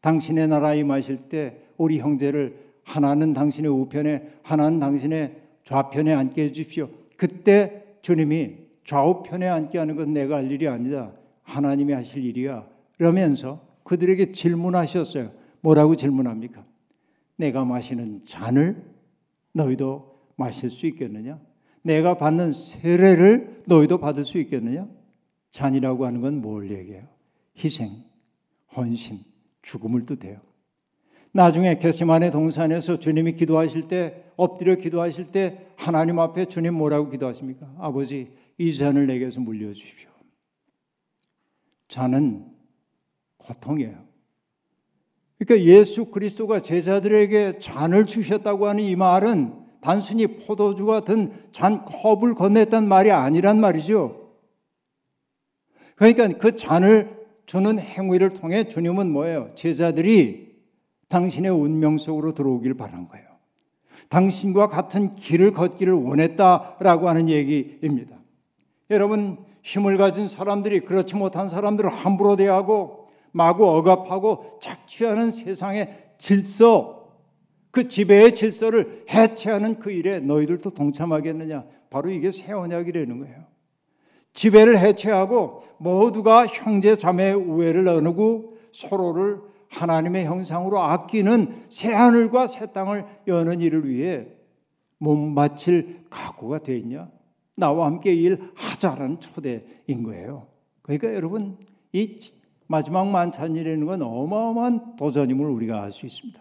당신의 0.00 0.48
나라 0.48 0.74
임하실 0.74 1.28
때 1.28 1.60
우리 1.76 2.00
형제를 2.00 2.72
하나는 2.82 3.34
당신의 3.34 3.70
우편에 3.70 4.32
하나는 4.42 4.80
당신의 4.80 5.47
좌편에 5.68 6.14
앉게 6.14 6.44
해 6.44 6.50
주십시오. 6.52 6.88
그때 7.18 7.84
주님이 8.00 8.68
좌우편에 8.86 9.46
앉게 9.46 9.76
하는 9.76 9.96
건 9.96 10.14
내가 10.14 10.36
할 10.36 10.50
일이 10.50 10.66
아니다. 10.66 11.12
하나님이 11.42 11.92
하실 11.92 12.24
일이야. 12.24 12.66
그러면서 12.96 13.60
그들에게 13.84 14.32
질문하셨어요. 14.32 15.30
뭐라고 15.60 15.94
질문합니까? 15.94 16.64
내가 17.36 17.66
마시는 17.66 18.24
잔을 18.24 18.82
너희도 19.52 20.22
마실 20.36 20.70
수 20.70 20.86
있겠느냐? 20.86 21.38
내가 21.82 22.16
받는 22.16 22.54
세례를 22.54 23.64
너희도 23.66 23.98
받을 23.98 24.24
수 24.24 24.38
있겠느냐? 24.38 24.88
잔이라고 25.50 26.06
하는 26.06 26.22
건 26.22 26.40
뭘 26.40 26.70
얘기해요? 26.70 27.06
희생, 27.62 27.92
헌신, 28.74 29.18
죽음을 29.60 30.06
뜻해요. 30.06 30.40
나중에 31.32 31.78
게세만의 31.78 32.30
동산에서 32.30 32.98
주님이 32.98 33.32
기도하실 33.32 33.88
때 33.88 34.24
엎드려 34.36 34.76
기도하실 34.76 35.26
때 35.26 35.66
하나님 35.76 36.18
앞에 36.18 36.46
주님 36.46 36.74
뭐라고 36.74 37.10
기도하십니까? 37.10 37.72
아버지 37.78 38.32
이 38.56 38.76
잔을 38.76 39.06
내게서 39.06 39.40
물려 39.40 39.72
주십시오. 39.72 40.08
잔은 41.88 42.46
고통이에요. 43.38 44.06
그러니까 45.38 45.66
예수 45.66 46.06
그리스도가 46.06 46.60
제자들에게 46.60 47.60
잔을 47.60 48.06
주셨다고 48.06 48.66
하는 48.66 48.82
이 48.82 48.96
말은 48.96 49.54
단순히 49.80 50.26
포도주 50.26 50.86
같은 50.86 51.32
잔 51.52 51.84
컵을 51.84 52.34
건넸단 52.34 52.84
말이 52.84 53.10
아니란 53.10 53.60
말이죠. 53.60 54.32
그러니까 55.94 56.28
그 56.38 56.56
잔을 56.56 57.16
주는 57.46 57.78
행위를 57.78 58.30
통해 58.30 58.64
주님은 58.68 59.10
뭐예요? 59.10 59.48
제자들이 59.54 60.47
당신의 61.08 61.50
운명 61.50 61.98
속으로 61.98 62.32
들어오길 62.32 62.74
바란 62.74 63.08
거예요. 63.08 63.26
당신과 64.08 64.68
같은 64.68 65.14
길을 65.14 65.52
걷기를 65.52 65.92
원했다라고 65.92 67.08
하는 67.08 67.28
얘기입니다. 67.28 68.16
여러분, 68.90 69.38
힘을 69.62 69.98
가진 69.98 70.28
사람들이 70.28 70.80
그렇지 70.80 71.16
못한 71.16 71.48
사람들을 71.48 71.90
함부로 71.90 72.36
대하고 72.36 73.06
마구 73.32 73.68
억압하고 73.68 74.58
착취하는 74.62 75.30
세상의 75.30 76.12
질서, 76.18 77.10
그 77.70 77.88
지배의 77.88 78.34
질서를 78.34 79.04
해체하는 79.10 79.78
그 79.78 79.90
일에 79.90 80.20
너희들도 80.20 80.70
동참하겠느냐? 80.70 81.64
바로 81.90 82.10
이게 82.10 82.30
새 82.30 82.52
언약이라는 82.52 83.18
거예요. 83.18 83.36
지배를 84.32 84.78
해체하고 84.78 85.62
모두가 85.78 86.46
형제 86.46 86.96
자매의 86.96 87.34
우애를 87.34 87.84
나누고 87.84 88.56
서로를 88.72 89.40
하나님의 89.70 90.24
형상으로 90.24 90.80
아끼는 90.80 91.66
새 91.70 91.92
하늘과 91.92 92.46
새 92.46 92.72
땅을 92.72 93.04
여는 93.26 93.60
일을 93.60 93.88
위해 93.88 94.26
몸 94.98 95.34
바칠 95.34 96.04
각오가 96.10 96.58
돼 96.58 96.76
있냐? 96.78 97.10
나와 97.56 97.86
함께 97.86 98.14
일하자라는 98.14 99.20
초대인 99.20 100.02
거예요. 100.04 100.46
그러니까 100.82 101.14
여러분 101.14 101.58
이 101.92 102.18
마지막 102.66 103.08
만찬이라는 103.08 103.86
건 103.86 104.02
어마어마한 104.02 104.96
도전임을 104.96 105.46
우리가 105.46 105.82
알 105.82 105.92
수 105.92 106.06
있습니다. 106.06 106.40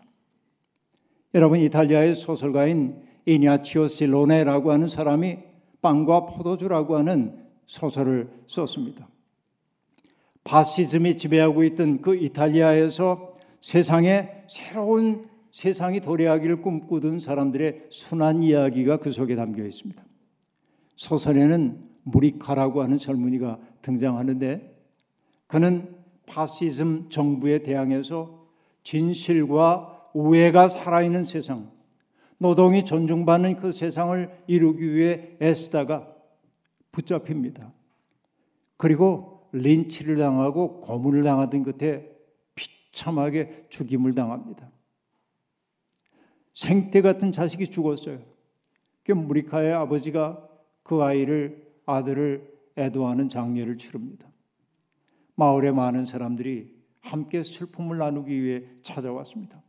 여러분 1.33 1.59
이탈리아의 1.59 2.15
소설가인 2.15 3.01
이니아치오 3.25 3.87
실로네라고 3.87 4.71
하는 4.71 4.87
사람이 4.87 5.37
빵과 5.81 6.25
포도주라고 6.25 6.97
하는 6.97 7.45
소설을 7.65 8.29
썼습니다. 8.47 9.07
파시즘이 10.47 11.17
지배하고 11.17 11.63
있던 11.65 12.01
그 12.01 12.15
이탈리아에서 12.15 13.33
세상에 13.59 14.29
새로운 14.47 15.27
세상이 15.51 15.99
도래하기를 15.99 16.61
꿈꾸던 16.61 17.19
사람들의 17.19 17.87
순한 17.89 18.43
이야기가 18.43 18.97
그 18.97 19.11
속에 19.11 19.35
담겨 19.35 19.65
있습니다. 19.65 20.01
소설에는 20.95 21.83
무리카라고 22.03 22.81
하는 22.81 22.97
젊은이가 22.97 23.59
등장하는데 23.81 24.73
그는 25.47 25.95
파시즘 26.25 27.09
정부에 27.09 27.59
대항해서 27.59 28.47
진실과 28.83 30.09
우애가 30.13 30.69
살아있는 30.69 31.25
세상, 31.25 31.71
노동이 32.37 32.85
존중받는 32.85 33.57
그 33.57 33.73
세상을 33.73 34.43
이루기 34.47 34.93
위해 34.93 35.37
애쓰다가 35.41 36.07
붙잡힙니다. 36.93 37.73
그리고 38.77 39.36
린치를 39.57 40.17
당하고 40.17 40.79
고문을 40.79 41.23
당하던 41.23 41.63
끝에 41.63 42.09
비참하게 42.55 43.67
죽임을 43.69 44.13
당합니다. 44.13 44.71
생태 46.53 47.01
같은 47.01 47.31
자식이 47.31 47.67
죽었어요. 47.69 48.19
그 49.03 49.11
무리카의 49.11 49.73
아버지가 49.73 50.47
그 50.83 51.03
아이를 51.03 51.65
아들을 51.85 52.57
애도하는 52.77 53.29
장례를 53.29 53.77
치릅니다. 53.77 54.29
마을의 55.35 55.71
많은 55.73 56.05
사람들이 56.05 56.75
함께 56.99 57.43
슬픔을 57.43 57.97
나누기 57.97 58.41
위해 58.41 58.63
찾아왔습니다. 58.81 59.61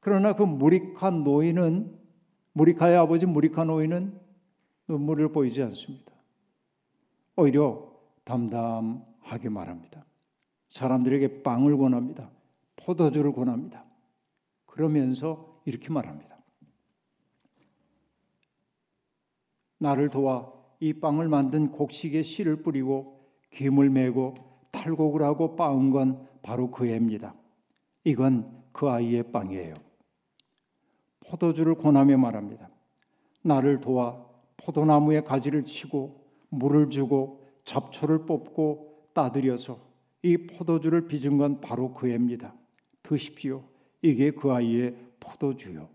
그러나 0.00 0.34
그 0.34 0.42
무리카 0.42 1.10
노인은 1.10 1.98
무리카의 2.52 2.96
아버지 2.96 3.26
무리카 3.26 3.64
노인은 3.64 4.18
눈물을 4.88 5.30
보이지 5.30 5.62
않습니다. 5.62 6.12
오히려 7.36 7.89
담담하게 8.30 9.48
말합니다. 9.48 10.04
사람들에게 10.68 11.42
빵을 11.42 11.76
권합니다. 11.76 12.30
포도주를 12.76 13.32
권합니다. 13.32 13.84
그러면서 14.66 15.60
이렇게 15.64 15.90
말합니다. 15.92 16.38
나를 19.78 20.10
도와 20.10 20.52
이 20.78 20.92
빵을 20.92 21.28
만든 21.28 21.72
곡식에 21.72 22.22
씨를 22.22 22.62
뿌리고 22.62 23.20
김을 23.50 23.90
메고 23.90 24.34
탈곡을 24.70 25.22
하고 25.22 25.56
빻은 25.56 25.90
건 25.90 26.28
바로 26.42 26.70
그 26.70 26.86
애입니다. 26.86 27.34
이건 28.04 28.62
그 28.72 28.88
아이의 28.88 29.32
빵이에요. 29.32 29.74
포도주를 31.28 31.74
권하며 31.74 32.16
말합니다. 32.16 32.70
나를 33.42 33.80
도와 33.80 34.24
포도나무에 34.56 35.22
가지를 35.22 35.64
치고 35.64 36.24
물을 36.50 36.88
주고 36.90 37.39
잡초를 37.70 38.26
뽑고 38.26 39.10
따들여서 39.14 39.78
이 40.22 40.36
포도주를 40.36 41.06
빚은 41.06 41.38
건 41.38 41.60
바로 41.60 41.94
그 41.94 42.10
애입니다. 42.10 42.52
드십시오. 43.02 43.62
이게 44.02 44.32
그 44.32 44.52
아이의 44.52 44.96
포도주요. 45.20 45.88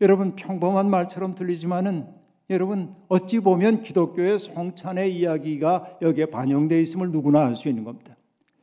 여러분 0.00 0.34
평범한 0.34 0.90
말처럼 0.90 1.34
들리지만은 1.36 2.12
여러분 2.50 2.94
어찌 3.08 3.38
보면 3.38 3.82
기독교의 3.82 4.40
성찬의 4.40 5.16
이야기가 5.16 5.98
여기에 6.02 6.26
반영되어 6.26 6.80
있음을 6.80 7.12
누구나 7.12 7.46
알 7.46 7.54
수 7.54 7.68
있는 7.68 7.84
겁니다. 7.84 8.16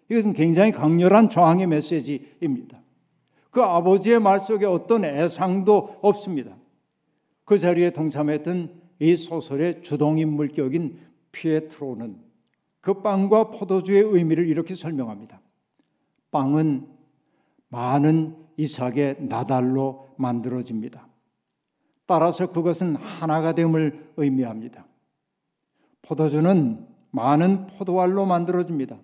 이것은 0.10 0.34
굉장히 0.34 0.72
강렬한 0.72 1.30
저항의 1.30 1.68
메시지입니다. 1.68 2.82
그 3.52 3.62
아버지의 3.62 4.20
말 4.20 4.42
속에 4.42 4.66
어떤 4.66 5.06
애상도 5.06 6.00
없습니다. 6.02 6.58
그 7.46 7.58
자리에 7.58 7.92
동참했던 7.92 8.80
이 9.00 9.16
소설의 9.16 9.82
주동인물격인 9.82 11.09
피에트로는 11.32 12.18
그 12.82 13.02
빵과 13.02 13.52
포도주의 13.52 14.02
의미를 14.02 14.48
이렇게 14.48 14.76
설명합니다. 14.76 15.42
빵은 16.32 16.88
많은 17.70 18.36
이삭의 18.58 19.18
나달로 19.20 20.10
만들어집니다. 20.18 21.08
따라서 22.06 22.52
그것은 22.52 22.96
하나가 22.96 23.54
됨을 23.54 24.12
의미합니다. 24.18 24.86
포도주는 26.02 26.88
많은 27.12 27.68
포도알로 27.68 28.26
만들어집니다. 28.26 28.98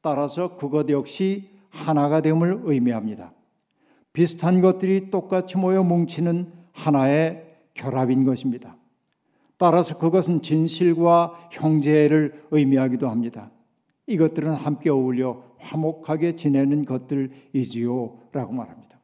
따라서 0.00 0.56
그것 0.56 0.88
역시 0.88 1.50
하나가 1.68 2.20
됨을 2.20 2.62
의미합니다. 2.64 3.32
비슷한 4.12 4.60
것들이 4.60 5.10
똑같이 5.10 5.56
모여 5.56 5.82
뭉치는 5.82 6.52
하나의 6.72 7.48
결합인 7.74 8.24
것입니다. 8.24 8.76
따라서 9.62 9.96
그것은 9.96 10.42
진실과 10.42 11.34
형제를 11.52 12.46
의미하기도 12.50 13.08
합니다. 13.08 13.52
이것들은 14.08 14.52
함께 14.54 14.90
어울려 14.90 15.40
화목하게 15.58 16.34
지내는 16.34 16.84
것들이지요. 16.84 18.18
라고 18.32 18.52
말합니다. 18.52 18.98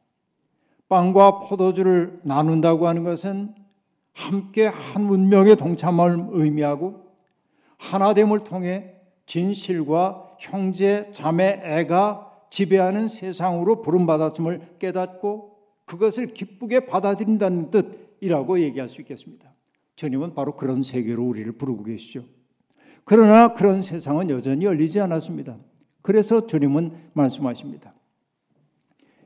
빵과 0.89 1.39
포도주를 1.39 2.19
나눈다고 2.25 2.89
하는 2.89 3.05
것은 3.05 3.55
함께 4.13 4.65
한 4.65 5.05
운명의 5.05 5.55
동참을 5.55 6.27
의미하고 6.31 7.05
하나됨을 7.77 8.41
통해 8.41 8.95
진실과 9.27 10.35
형제, 10.41 11.09
자매, 11.13 11.61
애가 11.63 12.47
지배하는 12.49 13.07
세상으로 13.07 13.79
부름받았음을 13.79 14.75
깨닫고 14.77 15.55
그것을 15.85 16.33
기쁘게 16.33 16.81
받아들인다는 16.81 17.71
뜻이라고 17.71 18.59
얘기할 18.59 18.89
수 18.89 18.99
있겠습니다. 18.99 19.48
주님은 19.99 20.33
바로 20.33 20.55
그런 20.55 20.81
세계로 20.81 21.25
우리를 21.25 21.51
부르고 21.57 21.83
계시죠. 21.83 22.23
그러나 23.03 23.53
그런 23.53 23.81
세상은 23.81 24.29
여전히 24.29 24.63
열리지 24.63 25.01
않았습니다. 25.01 25.57
그래서 26.01 26.47
주님은 26.47 27.09
말씀하십니다. 27.11 27.93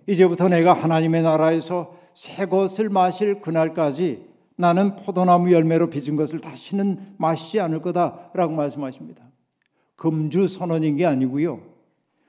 이제부터 0.07 0.49
내가 0.49 0.73
하나님의 0.73 1.21
나라에서 1.21 1.95
새 2.15 2.47
것을 2.47 2.89
마실 2.89 3.39
그날까지 3.39 4.25
나는 4.55 4.95
포도나무 4.95 5.51
열매로 5.51 5.91
빚은 5.91 6.15
것을 6.15 6.39
다시는 6.39 7.17
마시지 7.17 7.59
않을 7.59 7.79
거다라고 7.81 8.53
말씀하십니다. 8.55 9.23
금주 9.95 10.47
선언인 10.47 10.97
게 10.97 11.05
아니고요. 11.05 11.62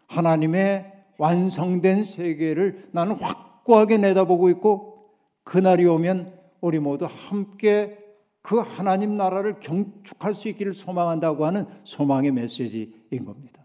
하나님의 0.09 0.93
완성된 1.17 2.05
세계를 2.05 2.91
나는 2.93 3.17
확고하게 3.17 3.97
내다보고 3.97 4.51
있고 4.51 4.99
그날이 5.45 5.87
오면 5.87 6.35
우리 6.61 6.79
모두 6.79 7.09
함께 7.09 8.04
그 8.45 8.59
하나님 8.59 9.17
나라를 9.17 9.59
경축할 9.59 10.35
수 10.35 10.51
있기를 10.51 10.75
소망한다고 10.75 11.47
하는 11.47 11.65
소망의 11.85 12.31
메시지인 12.33 13.25
겁니다. 13.25 13.65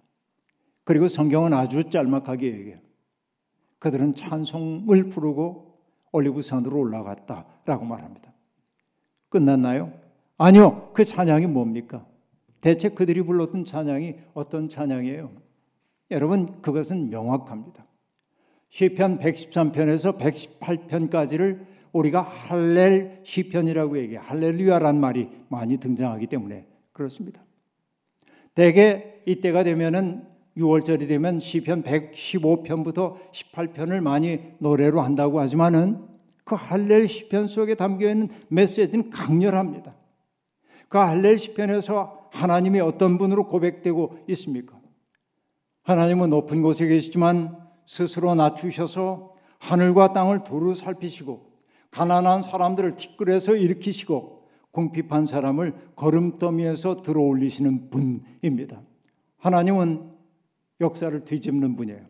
그리고 0.86 1.10
성경은 1.10 1.52
아주 1.54 1.90
짤막하게 1.90 2.48
얘기해요. 2.48 2.80
그들은 3.80 4.16
찬송을 4.16 5.10
부르고 5.10 5.74
올리브산으로 6.14 6.80
올라갔다라고 6.80 7.84
말합니다. 7.84 8.34
끝났나요? 9.28 9.92
아니요. 10.38 10.92
그 10.94 11.04
찬양이 11.04 11.46
뭡니까? 11.46 12.08
대체 12.62 12.88
그들이 12.88 13.22
불렀던 13.24 13.66
찬양이 13.66 14.16
어떤 14.34 14.70
찬양이에요? 14.70 15.30
여러분 16.12 16.62
그것은 16.62 17.10
명확합니다. 17.10 17.86
시편 18.70 19.20
113편에서 19.20 20.18
118편까지를 20.18 21.66
우리가 21.92 22.22
할렐 22.22 23.22
시편이라고 23.24 23.98
얘기해 24.00 24.20
할렐루야란 24.20 25.00
말이 25.00 25.30
많이 25.48 25.78
등장하기 25.78 26.28
때문에 26.28 26.66
그렇습니다. 26.92 27.44
대개 28.54 29.22
이때가 29.26 29.64
되면은 29.64 30.28
6월절이 30.58 31.08
되면 31.08 31.40
시편 31.40 31.84
115편부터 31.84 33.18
18편을 33.32 34.02
많이 34.02 34.40
노래로 34.60 35.02
한다고 35.02 35.40
하지만은 35.40 36.06
그 36.44 36.56
할렐 36.56 37.08
시편 37.08 37.48
속에 37.48 37.76
담겨 37.76 38.10
있는 38.10 38.30
메시지는 38.50 39.10
강렬합니다. 39.10 39.96
그 40.90 40.98
할렐 40.98 41.38
시편에서 41.38 42.30
하나님이 42.32 42.80
어떤 42.80 43.18
분으로 43.18 43.48
고백되고 43.48 44.26
있습니까? 44.30 44.80
하나님은 45.84 46.30
높은 46.30 46.62
곳에 46.62 46.88
계시지만 46.88 47.58
스스로 47.86 48.36
낮추셔서 48.36 49.32
하늘과 49.60 50.14
땅을 50.14 50.44
두루 50.44 50.76
살피시고 50.76 51.49
가난한 51.92 52.44
사람들을 52.44 52.96
티끌에서 52.96 53.56
일으키시고 53.56 54.40
궁핍한 54.72 55.26
사람을 55.26 55.74
걸음더미에서 55.96 56.98
들어올리시는 56.98 57.90
분입니다. 57.90 58.82
하나님은 59.38 60.12
역사를 60.82 61.26
뒤집는 61.26 61.76
분이에요. 61.76 62.02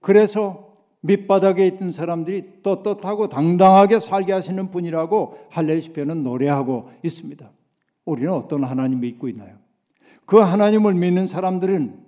그래서 0.00 0.74
밑바닥에 1.00 1.66
있던 1.68 1.90
사람들이 1.90 2.62
떳떳하고 2.62 3.28
당당하게 3.28 3.98
살게 3.98 4.32
하시는 4.32 4.70
분이라고 4.70 5.38
할례시편은 5.50 6.22
노래하고 6.22 6.90
있습니다. 7.02 7.50
우리는 8.04 8.32
어떤 8.32 8.64
하나님 8.64 9.00
믿고 9.00 9.28
있나요? 9.28 9.56
그 10.26 10.38
하나님을 10.38 10.94
믿는 10.94 11.26
사람들은 11.26 11.98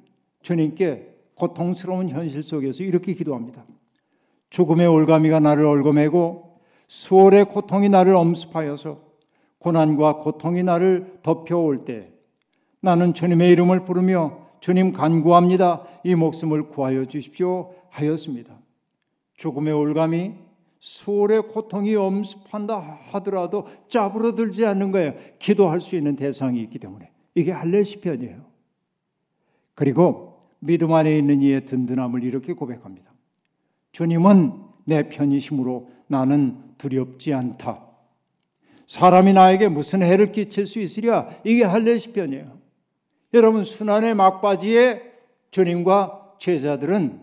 주님께 0.42 1.14
고통스러운 1.34 2.08
현실 2.08 2.42
속에서 2.42 2.84
이렇게 2.84 3.14
기도합니다. 3.14 3.64
죽음의 4.54 4.86
올가미가 4.86 5.40
나를 5.40 5.66
얽어매고 5.66 6.60
수월의 6.86 7.46
고통이 7.46 7.88
나를 7.88 8.14
엄습하여서 8.14 9.00
고난과 9.58 10.18
고통이 10.18 10.62
나를 10.62 11.18
덮여올 11.24 11.84
때 11.84 12.12
나는 12.80 13.14
주님의 13.14 13.50
이름을 13.50 13.84
부르며 13.84 14.46
주님 14.60 14.92
간구합니다. 14.92 15.82
이 16.04 16.14
목숨을 16.14 16.68
구하여 16.68 17.04
주십시오 17.04 17.74
하였습니다. 17.90 18.56
죽음의 19.38 19.74
올감이 19.74 20.34
수월의 20.78 21.48
고통이 21.48 21.96
엄습한다 21.96 22.78
하더라도 23.10 23.66
짜부러들지 23.88 24.66
않는 24.66 24.92
거예요. 24.92 25.14
기도할 25.40 25.80
수 25.80 25.96
있는 25.96 26.14
대상이 26.14 26.60
있기 26.62 26.78
때문에 26.78 27.10
이게 27.34 27.50
할렐 27.50 27.82
시편이에요. 27.82 28.44
그리고 29.74 30.38
믿음 30.60 30.92
안에 30.92 31.18
있는 31.18 31.42
이의 31.42 31.64
든든함을 31.64 32.22
이렇게 32.22 32.52
고백합니다. 32.52 33.13
주님은 33.94 34.52
내 34.84 35.08
편이심으로 35.08 35.88
나는 36.08 36.58
두렵지 36.76 37.32
않다. 37.32 37.80
사람이 38.86 39.32
나에게 39.32 39.68
무슨 39.68 40.02
해를 40.02 40.32
끼칠 40.32 40.66
수 40.66 40.80
있으랴? 40.80 41.28
이게 41.44 41.62
할례 41.64 41.96
시편이에요. 41.96 42.58
여러분 43.32 43.64
순환의 43.64 44.14
막바지에 44.16 45.00
주님과 45.52 46.34
제자들은 46.38 47.22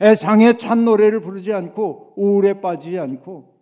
애상의 0.00 0.58
찬 0.58 0.84
노래를 0.84 1.20
부르지 1.20 1.52
않고 1.52 2.12
우울에 2.16 2.60
빠지지 2.60 2.98
않고 2.98 3.54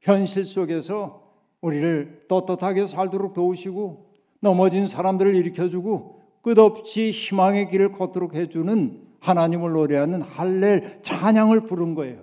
현실 0.00 0.46
속에서 0.46 1.22
우리를 1.60 2.20
떳떳하게 2.28 2.86
살도록 2.86 3.34
도우시고 3.34 4.12
넘어진 4.40 4.86
사람들을 4.86 5.34
일으켜주고 5.34 6.22
끝없이 6.40 7.10
희망의 7.10 7.68
길을 7.68 7.92
걷도록 7.92 8.34
해주는 8.34 9.07
하나님을 9.20 9.72
노래하는 9.72 10.22
할렐 10.22 11.02
찬양을 11.02 11.62
부른 11.62 11.94
거예요. 11.94 12.18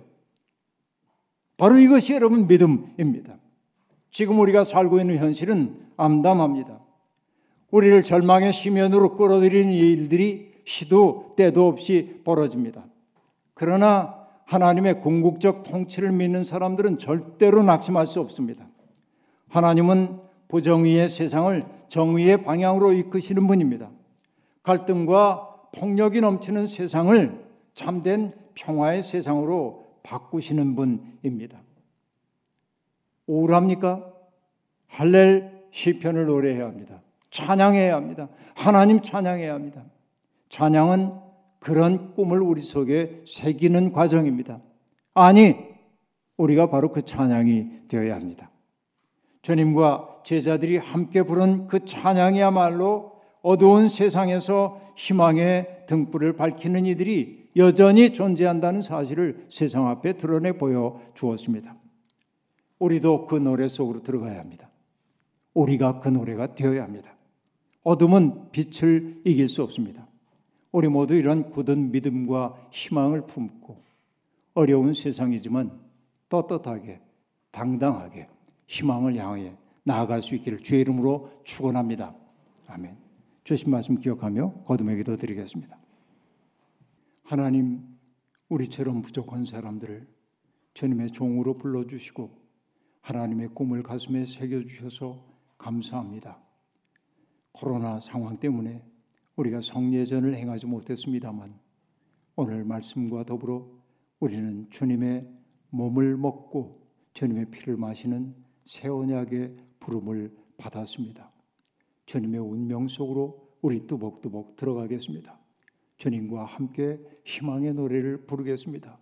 바로 1.57 1.77
이것이 1.77 2.13
여러분 2.13 2.47
믿음입니다. 2.47 3.37
지금 4.11 4.39
우리가 4.39 4.63
살고 4.63 4.99
있는 4.99 5.17
현실은 5.17 5.77
암담합니다. 5.97 6.79
우리를 7.71 8.03
절망의 8.03 8.53
심연으로 8.53 9.15
끌어들이는 9.15 9.71
일들이 9.71 10.53
시도 10.65 11.33
때도 11.35 11.67
없이 11.67 12.21
벌어집니다. 12.23 12.85
그러나 13.53 14.25
하나님의 14.45 15.01
궁극적 15.01 15.63
통치를 15.63 16.11
믿는 16.11 16.43
사람들은 16.43 16.97
절대로 16.97 17.63
낙심할 17.63 18.07
수 18.07 18.19
없습니다. 18.19 18.67
하나님은 19.49 20.19
보정의의 20.47 21.09
세상을 21.09 21.65
정의의 21.87 22.43
방향으로 22.43 22.93
이끄시는 22.93 23.47
분입니다. 23.47 23.89
갈등과 24.63 25.54
폭력이 25.75 26.21
넘치는 26.21 26.67
세상을 26.67 27.45
참된 27.73 28.31
평화의 28.55 29.03
세상으로 29.03 29.85
바꾸시는 30.03 30.75
분입니다. 30.75 31.61
우울합니까? 33.27 34.13
할렐 34.87 35.51
시편을 35.71 36.27
노래해야 36.27 36.65
합니다. 36.65 37.01
찬양해야 37.31 37.95
합니다. 37.95 38.29
하나님 38.55 39.01
찬양해야 39.01 39.53
합니다. 39.53 39.83
찬양은 40.49 41.11
그런 41.59 42.13
꿈을 42.13 42.41
우리 42.41 42.61
속에 42.61 43.23
새기는 43.27 43.91
과정입니다. 43.91 44.61
아니, 45.13 45.57
우리가 46.37 46.69
바로 46.69 46.91
그 46.91 47.01
찬양이 47.01 47.87
되어야 47.87 48.15
합니다. 48.15 48.51
주님과 49.41 50.21
제자들이 50.23 50.77
함께 50.77 51.23
부른 51.23 51.67
그 51.67 51.85
찬양이야말로 51.85 53.14
어두운 53.45 53.89
세상에서 53.89 54.81
희망의 54.95 55.83
등불을 55.85 56.33
밝히는 56.33 56.87
이들이 56.87 57.49
여전히 57.57 58.11
존재한다는 58.11 58.81
사실을 58.81 59.45
세상 59.51 59.87
앞에 59.87 60.13
드러내 60.13 60.53
보여 60.53 60.99
주었습니다. 61.13 61.75
우리도 62.79 63.27
그 63.27 63.35
노래 63.35 63.67
속으로 63.67 64.01
들어가야 64.01 64.39
합니다. 64.39 64.67
우리가 65.53 65.99
그 65.99 66.09
노래가 66.09 66.55
되어야 66.55 66.81
합니다. 66.81 67.15
어둠은 67.83 68.49
빛을 68.49 69.21
이길 69.23 69.47
수 69.47 69.61
없습니다. 69.61 70.07
우리 70.71 70.87
모두 70.87 71.13
이런 71.13 71.47
굳은 71.51 71.91
믿음과 71.91 72.69
희망을 72.71 73.27
품고 73.27 73.77
어려운 74.55 74.95
세상이지만 74.95 75.69
떳떳하게 76.29 76.99
당당하게 77.51 78.27
희망을 78.65 79.15
향해 79.17 79.53
나아갈 79.83 80.23
수 80.23 80.33
있기를 80.33 80.63
주의 80.63 80.81
이름으로 80.81 81.29
축원합니다. 81.43 82.15
아멘. 82.65 83.04
주신 83.45 83.69
말씀 83.69 83.99
기억하며 83.99 84.63
거듭의 84.63 84.97
기도 84.97 85.17
드리겠습니다. 85.17 85.77
하나님 87.21 87.95
우리처럼 88.49 89.03
부족한 89.03 89.45
사람들을 89.45 90.07
주님의 90.73 91.11
종으로 91.11 91.55
불러주시고 91.55 92.31
하나님의 93.01 93.49
꿈을 93.49 93.83
가슴에 93.83 94.25
새겨주셔서 94.25 95.23
감사합니다. 95.59 96.41
코로나 97.51 97.99
상황 97.99 98.39
때문에 98.39 98.83
우리가 99.35 99.61
성례전을 99.61 100.33
행하지 100.33 100.65
못했습니다만 100.65 101.53
오늘 102.35 102.65
말씀과 102.65 103.25
더불어 103.25 103.69
우리는 104.19 104.67
주님의 104.71 105.29
몸을 105.69 106.17
먹고 106.17 106.81
주님의 107.13 107.51
피를 107.51 107.77
마시는 107.77 108.33
새 108.65 108.87
언약의 108.87 109.55
부름을 109.79 110.35
받았습니다. 110.57 111.34
주님의 112.05 112.39
운명 112.39 112.87
속으로 112.87 113.49
우리 113.61 113.87
뚜벅뚜벅 113.87 114.55
들어가겠습니다. 114.55 115.39
주님과 115.97 116.45
함께 116.45 116.99
희망의 117.23 117.73
노래를 117.73 118.25
부르겠습니다. 118.25 118.99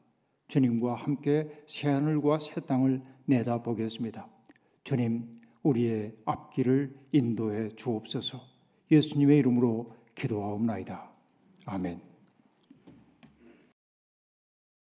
주님과 0.48 0.96
함께 0.96 1.50
새 1.68 1.90
하늘과 1.90 2.40
새 2.40 2.62
땅을 2.62 3.02
내다보겠습니다. 3.26 4.30
주님, 4.84 5.28
우리의 5.64 6.16
앞길을 6.26 6.96
인도해 7.12 7.70
주옵소서. 7.76 8.40
예수님의 8.92 9.40
이름으로 9.40 9.94
기도하옵나이다. 10.16 11.12
아멘. 11.66 12.13